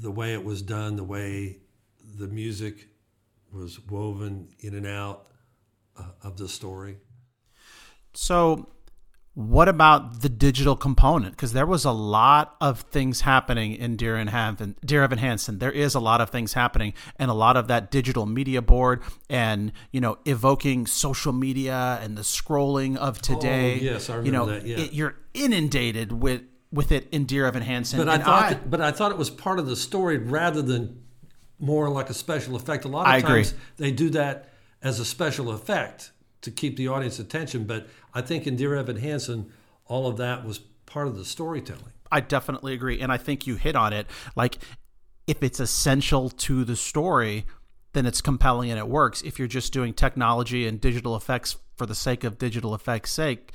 the 0.00 0.10
way 0.10 0.32
it 0.32 0.42
was 0.42 0.62
done, 0.62 0.96
the 0.96 1.04
way 1.04 1.58
the 2.16 2.26
music 2.26 2.88
was 3.52 3.78
woven 3.86 4.48
in 4.60 4.74
and 4.74 4.86
out 4.86 5.28
uh, 5.96 6.04
of 6.22 6.36
the 6.36 6.48
story. 6.48 6.96
So, 8.14 8.68
what 9.38 9.68
about 9.68 10.22
the 10.22 10.28
digital 10.28 10.74
component? 10.74 11.36
Because 11.36 11.52
there 11.52 11.64
was 11.64 11.84
a 11.84 11.92
lot 11.92 12.56
of 12.60 12.80
things 12.80 13.20
happening 13.20 13.72
in 13.76 13.94
Dear, 13.94 14.16
and 14.16 14.74
Dear 14.84 15.04
Evan 15.04 15.18
Hansen. 15.18 15.60
There 15.60 15.70
is 15.70 15.94
a 15.94 16.00
lot 16.00 16.20
of 16.20 16.30
things 16.30 16.54
happening, 16.54 16.92
and 17.20 17.30
a 17.30 17.34
lot 17.34 17.56
of 17.56 17.68
that 17.68 17.92
digital 17.92 18.26
media 18.26 18.60
board, 18.60 19.00
and 19.30 19.70
you 19.92 20.00
know, 20.00 20.18
evoking 20.24 20.88
social 20.88 21.32
media 21.32 22.00
and 22.02 22.18
the 22.18 22.22
scrolling 22.22 22.96
of 22.96 23.18
oh, 23.18 23.20
today. 23.20 23.74
Oh, 23.74 23.84
yes, 23.84 24.10
I 24.10 24.16
remember 24.16 24.26
you 24.26 24.32
know, 24.32 24.46
that. 24.46 24.66
Yeah. 24.66 24.78
It, 24.78 24.92
you're 24.92 25.14
inundated 25.34 26.10
with 26.10 26.42
with 26.72 26.90
it 26.90 27.06
in 27.12 27.24
Dear 27.24 27.46
Evan 27.46 27.62
Hansen. 27.62 28.00
But 28.00 28.08
I 28.08 28.18
thought, 28.18 28.42
I, 28.42 28.48
that, 28.54 28.68
but 28.68 28.80
I 28.80 28.90
thought 28.90 29.12
it 29.12 29.18
was 29.18 29.30
part 29.30 29.60
of 29.60 29.66
the 29.66 29.76
story 29.76 30.18
rather 30.18 30.62
than 30.62 31.04
more 31.60 31.88
like 31.88 32.10
a 32.10 32.14
special 32.14 32.56
effect. 32.56 32.86
A 32.86 32.88
lot 32.88 33.02
of 33.02 33.12
I 33.12 33.20
times 33.20 33.50
agree. 33.50 33.60
they 33.76 33.92
do 33.92 34.10
that 34.10 34.48
as 34.82 34.98
a 34.98 35.04
special 35.04 35.52
effect 35.52 36.10
to 36.42 36.50
keep 36.50 36.76
the 36.76 36.88
audience 36.88 37.18
attention. 37.18 37.64
But 37.64 37.86
I 38.14 38.20
think 38.20 38.46
in 38.46 38.56
Dear 38.56 38.76
Evan 38.76 38.96
Hansen, 38.96 39.52
all 39.86 40.06
of 40.06 40.16
that 40.18 40.44
was 40.44 40.58
part 40.86 41.08
of 41.08 41.16
the 41.16 41.24
storytelling. 41.24 41.92
I 42.10 42.20
definitely 42.20 42.72
agree. 42.74 43.00
And 43.00 43.12
I 43.12 43.16
think 43.16 43.46
you 43.46 43.56
hit 43.56 43.76
on 43.76 43.92
it. 43.92 44.06
Like, 44.34 44.58
if 45.26 45.42
it's 45.42 45.60
essential 45.60 46.30
to 46.30 46.64
the 46.64 46.76
story, 46.76 47.44
then 47.92 48.06
it's 48.06 48.20
compelling 48.20 48.70
and 48.70 48.78
it 48.78 48.88
works. 48.88 49.22
If 49.22 49.38
you're 49.38 49.48
just 49.48 49.72
doing 49.72 49.92
technology 49.92 50.66
and 50.66 50.80
digital 50.80 51.16
effects 51.16 51.56
for 51.76 51.86
the 51.86 51.94
sake 51.94 52.24
of 52.24 52.38
digital 52.38 52.74
effects' 52.74 53.12
sake, 53.12 53.52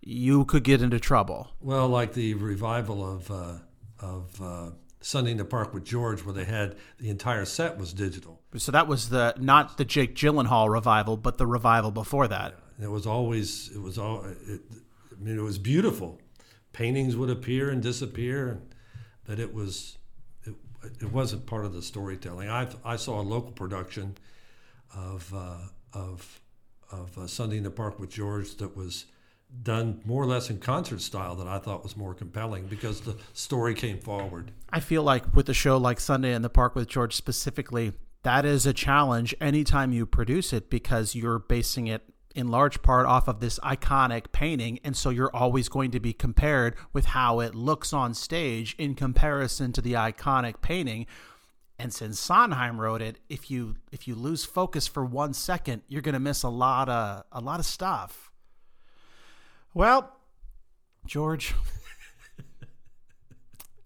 you 0.00 0.44
could 0.44 0.64
get 0.64 0.82
into 0.82 0.98
trouble. 0.98 1.50
Well, 1.60 1.88
like 1.88 2.14
the 2.14 2.34
revival 2.34 3.08
of 3.08 3.30
uh, 3.30 3.58
of 4.00 4.42
uh, 4.42 4.70
Sunday 5.02 5.32
in 5.32 5.36
the 5.36 5.44
Park 5.44 5.74
with 5.74 5.84
George, 5.84 6.24
where 6.24 6.32
they 6.32 6.44
had 6.44 6.76
the 6.98 7.10
entire 7.10 7.44
set 7.44 7.78
was 7.78 7.92
digital. 7.92 8.40
So 8.56 8.72
that 8.72 8.86
was 8.86 9.08
the 9.08 9.34
not 9.38 9.76
the 9.76 9.84
Jake 9.84 10.14
Gyllenhaal 10.14 10.70
revival, 10.70 11.16
but 11.16 11.38
the 11.38 11.46
revival 11.46 11.90
before 11.90 12.28
that. 12.28 12.54
And 12.76 12.86
it 12.86 12.90
was 12.90 13.06
always 13.06 13.70
it 13.74 13.80
was 13.80 13.98
all. 13.98 14.24
It, 14.24 14.60
I 15.10 15.24
mean, 15.24 15.38
it 15.38 15.42
was 15.42 15.58
beautiful. 15.58 16.20
Paintings 16.72 17.16
would 17.16 17.30
appear 17.30 17.70
and 17.70 17.82
disappear, 17.82 18.62
but 19.24 19.38
it 19.38 19.52
was 19.52 19.98
it, 20.44 20.54
it 21.00 21.12
wasn't 21.12 21.46
part 21.46 21.64
of 21.64 21.74
the 21.74 21.82
storytelling. 21.82 22.48
I 22.48 22.68
I 22.84 22.96
saw 22.96 23.20
a 23.20 23.22
local 23.22 23.52
production 23.52 24.16
of 24.94 25.32
uh, 25.34 25.58
of 25.92 26.40
of 26.90 27.16
uh, 27.18 27.26
Sunday 27.26 27.56
in 27.56 27.64
the 27.64 27.70
Park 27.70 27.98
with 27.98 28.10
George 28.10 28.56
that 28.56 28.76
was 28.76 29.06
done 29.62 30.00
more 30.04 30.22
or 30.22 30.26
less 30.26 30.50
in 30.50 30.58
concert 30.58 31.00
style 31.00 31.36
that 31.36 31.46
I 31.46 31.58
thought 31.58 31.82
was 31.82 31.96
more 31.96 32.14
compelling 32.14 32.66
because 32.66 33.00
the 33.00 33.16
story 33.32 33.74
came 33.74 33.98
forward. 33.98 34.52
I 34.70 34.80
feel 34.80 35.02
like 35.02 35.34
with 35.34 35.48
a 35.48 35.54
show 35.54 35.76
like 35.76 36.00
Sunday 36.00 36.34
in 36.34 36.42
the 36.42 36.50
Park 36.50 36.74
with 36.74 36.88
George 36.88 37.14
specifically, 37.14 37.92
that 38.22 38.44
is 38.44 38.66
a 38.66 38.72
challenge 38.72 39.34
anytime 39.40 39.92
you 39.92 40.06
produce 40.06 40.52
it 40.52 40.70
because 40.70 41.14
you're 41.14 41.38
basing 41.38 41.88
it 41.88 42.02
in 42.34 42.48
large 42.48 42.82
part 42.82 43.06
off 43.06 43.28
of 43.28 43.40
this 43.40 43.58
iconic 43.60 44.32
painting. 44.32 44.78
And 44.84 44.96
so 44.96 45.10
you're 45.10 45.34
always 45.34 45.68
going 45.68 45.90
to 45.90 46.00
be 46.00 46.12
compared 46.12 46.76
with 46.92 47.06
how 47.06 47.40
it 47.40 47.54
looks 47.54 47.92
on 47.92 48.14
stage 48.14 48.74
in 48.78 48.94
comparison 48.94 49.72
to 49.72 49.80
the 49.80 49.94
iconic 49.94 50.60
painting. 50.60 51.06
And 51.78 51.92
since 51.92 52.18
Sondheim 52.18 52.80
wrote 52.80 53.02
it 53.02 53.18
if 53.28 53.50
you 53.50 53.76
if 53.90 54.06
you 54.06 54.14
lose 54.14 54.44
focus 54.44 54.86
for 54.86 55.04
1 55.04 55.34
second 55.34 55.82
you're 55.88 56.02
going 56.02 56.12
to 56.12 56.20
miss 56.20 56.44
a 56.44 56.48
lot 56.48 56.88
of 56.88 57.24
a 57.32 57.40
lot 57.40 57.58
of 57.58 57.66
stuff 57.66 58.31
well, 59.74 60.16
George, 61.06 61.54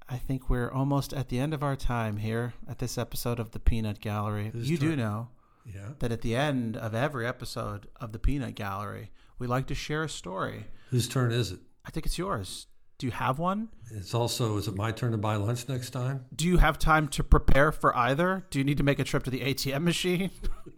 I 0.09 0.17
think 0.19 0.49
we're 0.49 0.71
almost 0.71 1.13
at 1.13 1.29
the 1.29 1.39
end 1.39 1.53
of 1.53 1.63
our 1.63 1.77
time 1.77 2.19
here 2.19 2.55
at 2.69 2.79
this 2.79 2.97
episode 2.97 3.41
of 3.41 3.51
the 3.51 3.59
Peanut 3.59 4.01
Gallery. 4.01 4.51
Whose 4.53 4.71
you 4.71 4.79
do 4.79 4.95
know 4.95 5.29
Yeah. 5.65 5.91
that 5.99 6.13
at 6.13 6.23
the 6.23 6.37
end 6.37 6.77
of 6.77 6.95
every 6.95 7.27
episode 7.27 7.89
of 7.97 8.13
the 8.13 8.19
Peanut 8.19 8.55
Gallery, 8.55 9.11
we 9.39 9.47
like 9.47 9.67
to 9.67 9.75
share 9.75 10.05
a 10.05 10.09
story. 10.09 10.67
Whose 10.91 11.09
turn 11.09 11.33
is 11.33 11.51
it? 11.53 11.61
I 11.85 11.91
think 11.91 12.07
it's 12.07 12.19
yours. 12.19 12.67
Do 12.99 13.07
you 13.07 13.13
have 13.13 13.39
one? 13.39 13.69
It's 13.91 14.15
also 14.15 14.57
is 14.57 14.69
it 14.69 14.77
my 14.77 14.91
turn 14.93 15.13
to 15.13 15.19
buy 15.19 15.37
lunch 15.37 15.69
next 15.69 15.91
time? 15.91 16.25
Do 16.35 16.47
you 16.47 16.59
have 16.59 16.79
time 16.79 17.09
to 17.09 17.25
prepare 17.25 17.73
for 17.73 17.95
either? 17.97 18.47
Do 18.51 18.59
you 18.59 18.65
need 18.65 18.79
to 18.79 18.85
make 18.85 18.99
a 18.99 19.05
trip 19.05 19.25
to 19.25 19.31
the 19.31 19.41
ATM 19.41 19.83
machine? 19.83 20.31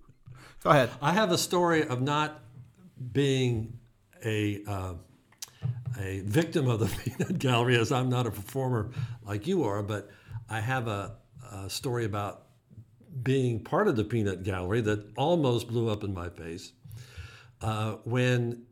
Go 0.64 0.70
ahead. 0.70 0.90
I 1.00 1.12
have 1.12 1.30
a 1.30 1.38
story 1.38 1.86
of 1.86 2.00
not 2.02 2.40
being 3.12 3.78
a 4.24 4.62
uh, 4.66 4.94
a 5.98 6.20
victim 6.20 6.68
of 6.68 6.80
the 6.80 6.86
peanut 7.04 7.38
gallery, 7.38 7.76
as 7.76 7.92
I'm 7.92 8.08
not 8.08 8.26
a 8.26 8.30
performer 8.30 8.90
like 9.24 9.46
you 9.46 9.64
are, 9.64 9.82
but 9.82 10.10
I 10.48 10.60
have 10.60 10.88
a, 10.88 11.16
a 11.52 11.68
story 11.70 12.04
about 12.04 12.44
being 13.22 13.60
part 13.60 13.88
of 13.88 13.96
the 13.96 14.04
peanut 14.04 14.42
gallery 14.42 14.80
that 14.82 15.12
almost 15.16 15.68
blew 15.68 15.88
up 15.88 16.04
in 16.04 16.14
my 16.14 16.28
face 16.28 16.72
uh, 17.60 17.96
when 18.04 18.62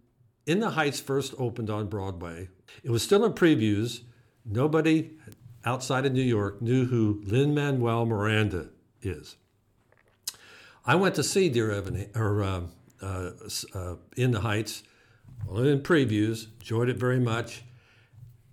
In 0.47 0.61
the 0.61 0.71
Heights 0.71 1.01
first 1.01 1.35
opened 1.39 1.71
on 1.71 1.89
Broadway. 1.89 2.49
It 2.83 2.91
was 2.91 3.03
still 3.03 3.25
in 3.25 3.33
previews. 3.33 4.03
Nobody 4.45 5.19
outside 5.65 6.07
of 6.07 6.13
New 6.13 6.23
York 6.23 6.63
knew 6.63 6.87
who 6.87 7.23
Lin 7.25 7.55
Manuel 7.55 8.07
Miranda 8.07 8.69
is. 9.03 9.37
I 10.85 10.95
went 10.95 11.17
to 11.17 11.25
see 11.25 11.49
Dear 11.49 11.73
Evan 11.73 12.09
or 12.15 12.45
uh, 12.45 12.61
uh, 13.03 13.31
uh, 13.75 13.95
In 14.17 14.31
the 14.31 14.41
Heights, 14.41 14.85
well, 15.45 15.65
in 15.65 15.81
previews, 15.81 16.47
enjoyed 16.61 16.89
it 16.89 16.97
very 16.97 17.21
much. 17.21 17.65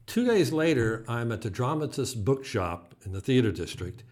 Two 0.05 0.25
days 0.25 0.51
later, 0.51 1.05
I'm 1.07 1.31
at 1.31 1.41
the 1.41 1.49
Dramatist 1.49 2.25
Bookshop 2.25 2.95
in 3.05 3.13
the 3.13 3.21
Theater 3.21 3.51
District, 3.51 4.03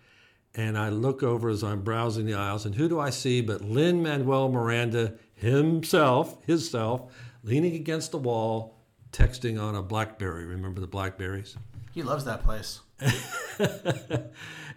and 0.55 0.77
I 0.77 0.89
look 0.89 1.23
over 1.23 1.49
as 1.49 1.63
I'm 1.63 1.81
browsing 1.81 2.25
the 2.25 2.33
aisles, 2.33 2.65
and 2.65 2.75
who 2.75 2.87
do 2.87 2.99
I 2.99 3.09
see 3.09 3.41
but 3.41 3.61
Lin 3.61 4.01
Manuel 4.01 4.49
Miranda 4.49 5.15
himself, 5.33 6.43
himself, 6.45 7.13
leaning 7.43 7.75
against 7.75 8.11
the 8.11 8.17
wall, 8.17 8.77
texting 9.11 9.61
on 9.61 9.75
a 9.75 9.81
BlackBerry. 9.81 10.45
Remember 10.45 10.79
the 10.79 10.87
Blackberries? 10.87 11.57
He 11.93 12.03
loves 12.03 12.23
that 12.25 12.43
place. 12.43 12.79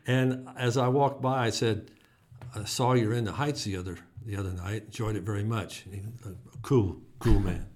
And 0.07 0.49
as 0.57 0.77
I 0.77 0.89
walked 0.89 1.23
by, 1.23 1.47
I 1.47 1.51
said, 1.51 1.91
"I 2.55 2.65
saw 2.65 2.93
you're 2.93 3.15
in 3.15 3.25
the 3.25 3.33
Heights 3.33 3.65
the 3.65 3.77
other 3.77 3.97
the 4.25 4.37
other 4.37 4.53
night. 4.53 4.85
Enjoyed 4.87 5.17
it 5.17 5.23
very 5.23 5.45
much. 5.45 5.85
Uh, 6.25 6.31
cool, 6.63 7.01
cool 7.19 7.41
man." 7.41 7.67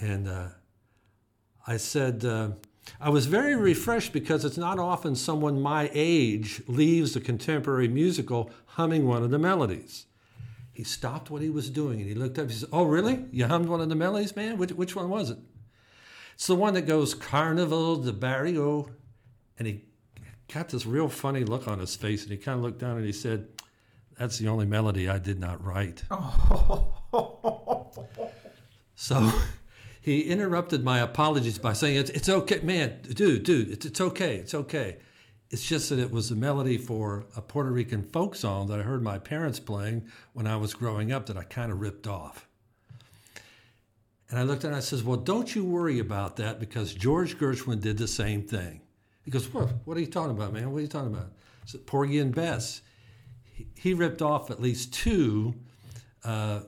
And 0.00 0.28
uh, 0.28 0.48
I 1.66 1.76
said, 1.76 2.24
uh, 2.24 2.50
"I 3.00 3.10
was 3.10 3.26
very 3.26 3.56
refreshed 3.56 4.12
because 4.12 4.44
it's 4.44 4.58
not 4.58 4.78
often 4.78 5.14
someone 5.14 5.60
my 5.60 5.90
age 5.92 6.62
leaves 6.66 7.16
a 7.16 7.20
contemporary 7.20 7.88
musical 7.88 8.50
humming 8.66 9.06
one 9.06 9.22
of 9.22 9.30
the 9.30 9.38
melodies." 9.38 10.06
He 10.72 10.84
stopped 10.84 11.28
what 11.28 11.42
he 11.42 11.50
was 11.50 11.70
doing 11.70 12.00
and 12.00 12.08
he 12.08 12.14
looked 12.14 12.38
up. 12.38 12.48
He 12.48 12.54
said, 12.54 12.68
"Oh, 12.72 12.84
really? 12.84 13.24
You 13.32 13.46
hummed 13.46 13.68
one 13.68 13.80
of 13.80 13.88
the 13.88 13.96
melodies, 13.96 14.36
man? 14.36 14.58
Which, 14.58 14.72
which 14.72 14.94
one 14.94 15.08
was 15.08 15.30
it?" 15.30 15.38
It's 16.38 16.46
the 16.46 16.54
one 16.54 16.74
that 16.74 16.82
goes 16.82 17.14
Carnival 17.14 17.96
de 17.96 18.12
Barrio. 18.12 18.90
And 19.58 19.66
he 19.66 19.82
got 20.54 20.68
this 20.68 20.86
real 20.86 21.08
funny 21.08 21.42
look 21.42 21.66
on 21.66 21.80
his 21.80 21.96
face 21.96 22.22
and 22.22 22.30
he 22.30 22.38
kind 22.38 22.58
of 22.58 22.62
looked 22.62 22.78
down 22.78 22.96
and 22.96 23.04
he 23.04 23.10
said, 23.10 23.48
That's 24.16 24.38
the 24.38 24.46
only 24.46 24.64
melody 24.64 25.08
I 25.08 25.18
did 25.18 25.40
not 25.40 25.64
write. 25.64 26.04
so 28.94 29.32
he 30.00 30.22
interrupted 30.22 30.84
my 30.84 31.00
apologies 31.00 31.58
by 31.58 31.72
saying, 31.72 31.96
It's, 31.96 32.10
it's 32.10 32.28
okay, 32.28 32.60
man, 32.60 33.00
dude, 33.02 33.42
dude, 33.42 33.70
it's, 33.70 33.86
it's 33.86 34.00
okay, 34.00 34.36
it's 34.36 34.54
okay. 34.54 34.98
It's 35.50 35.66
just 35.66 35.88
that 35.88 35.98
it 35.98 36.10
was 36.10 36.30
a 36.30 36.36
melody 36.36 36.76
for 36.76 37.24
a 37.34 37.40
Puerto 37.40 37.70
Rican 37.70 38.02
folk 38.02 38.34
song 38.34 38.66
that 38.68 38.80
I 38.80 38.82
heard 38.82 39.02
my 39.02 39.18
parents 39.18 39.58
playing 39.58 40.06
when 40.34 40.46
I 40.46 40.56
was 40.56 40.74
growing 40.74 41.10
up 41.10 41.26
that 41.26 41.38
I 41.38 41.42
kind 41.42 41.72
of 41.72 41.80
ripped 41.80 42.06
off. 42.06 42.46
And 44.28 44.38
I 44.38 44.42
looked 44.42 44.64
at 44.64 44.68
him 44.68 44.74
and 44.74 44.76
I 44.76 44.80
says, 44.80 45.02
Well, 45.02 45.16
don't 45.16 45.54
you 45.54 45.64
worry 45.64 45.98
about 46.00 46.36
that 46.36 46.60
because 46.60 46.92
George 46.92 47.38
Gershwin 47.38 47.80
did 47.80 47.96
the 47.96 48.08
same 48.08 48.42
thing. 48.42 48.82
He 49.24 49.30
goes, 49.30 49.52
What, 49.52 49.70
what 49.86 49.96
are 49.96 50.00
you 50.00 50.06
talking 50.06 50.36
about, 50.36 50.52
man? 50.52 50.70
What 50.70 50.78
are 50.78 50.82
you 50.82 50.88
talking 50.88 51.14
about? 51.14 51.32
Said, 51.64 51.86
Porgy 51.86 52.18
and 52.18 52.34
Bess. 52.34 52.82
He, 53.54 53.68
he 53.74 53.94
ripped 53.94 54.20
off 54.20 54.50
at 54.50 54.60
least 54.60 54.92
two 54.92 55.54
uh, 56.24 56.60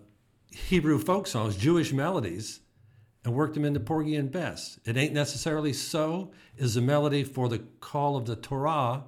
Hebrew 0.50 0.98
folk 0.98 1.26
songs, 1.26 1.56
Jewish 1.56 1.92
melodies, 1.92 2.60
and 3.24 3.34
worked 3.34 3.54
them 3.54 3.64
into 3.64 3.80
Porgy 3.80 4.16
and 4.16 4.30
Bess. 4.30 4.78
It 4.84 4.96
ain't 4.96 5.12
necessarily 5.12 5.72
so 5.72 6.30
is 6.56 6.74
the 6.74 6.80
melody 6.80 7.24
for 7.24 7.48
the 7.48 7.58
call 7.80 8.16
of 8.16 8.26
the 8.26 8.36
Torah 8.36 9.04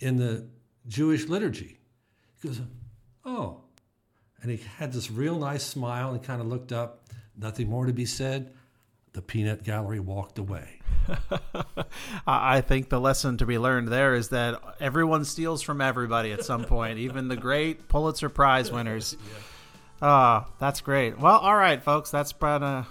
in 0.00 0.16
the 0.16 0.46
Jewish 0.86 1.26
liturgy. 1.26 1.78
He 2.40 2.48
goes, 2.48 2.60
Oh. 3.24 3.62
And 4.40 4.50
he 4.52 4.58
had 4.78 4.92
this 4.92 5.10
real 5.10 5.36
nice 5.38 5.64
smile 5.64 6.12
and 6.12 6.22
kind 6.22 6.40
of 6.40 6.46
looked 6.46 6.72
up. 6.72 7.08
Nothing 7.36 7.68
more 7.68 7.86
to 7.86 7.92
be 7.92 8.06
said. 8.06 8.52
The 9.12 9.22
peanut 9.22 9.64
gallery 9.64 9.98
walked 9.98 10.38
away. 10.38 10.80
I 12.26 12.58
I 12.58 12.60
think 12.60 12.88
the 12.88 13.00
lesson 13.00 13.36
to 13.38 13.46
be 13.46 13.58
learned 13.58 13.88
there 13.88 14.14
is 14.14 14.28
that 14.28 14.60
everyone 14.78 15.24
steals 15.24 15.62
from 15.62 15.80
everybody 15.80 16.30
at 16.30 16.44
some 16.44 16.64
point, 16.64 16.98
even 17.00 17.28
the 17.28 17.36
great 17.36 17.88
Pulitzer 17.88 18.28
Prize 18.28 18.70
winners. 18.70 19.16
Ah, 20.00 20.46
that's 20.60 20.80
great. 20.80 21.18
Well, 21.18 21.38
all 21.38 21.56
right, 21.56 21.82
folks, 21.82 22.10
that's 22.10 22.30
about 22.30 22.62
uh, 22.62 22.84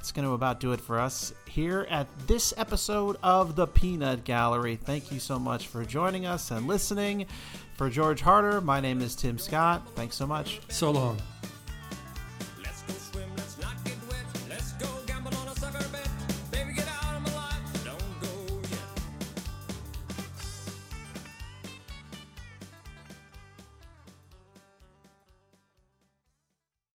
that's 0.00 0.12
going 0.12 0.24
to 0.26 0.32
about 0.32 0.60
do 0.60 0.72
it 0.72 0.80
for 0.80 0.98
us 0.98 1.34
here 1.44 1.86
at 1.90 2.06
this 2.26 2.54
episode 2.56 3.18
of 3.22 3.54
the 3.54 3.66
Peanut 3.66 4.24
Gallery. 4.24 4.76
Thank 4.76 5.12
you 5.12 5.20
so 5.20 5.38
much 5.38 5.66
for 5.66 5.84
joining 5.84 6.24
us 6.24 6.50
and 6.50 6.66
listening. 6.66 7.26
For 7.74 7.90
George 7.90 8.22
Harder, 8.22 8.62
my 8.62 8.80
name 8.80 9.02
is 9.02 9.14
Tim 9.14 9.38
Scott. 9.38 9.86
Thanks 9.94 10.16
so 10.16 10.26
much. 10.26 10.60
So 10.70 10.90
long. 10.90 11.18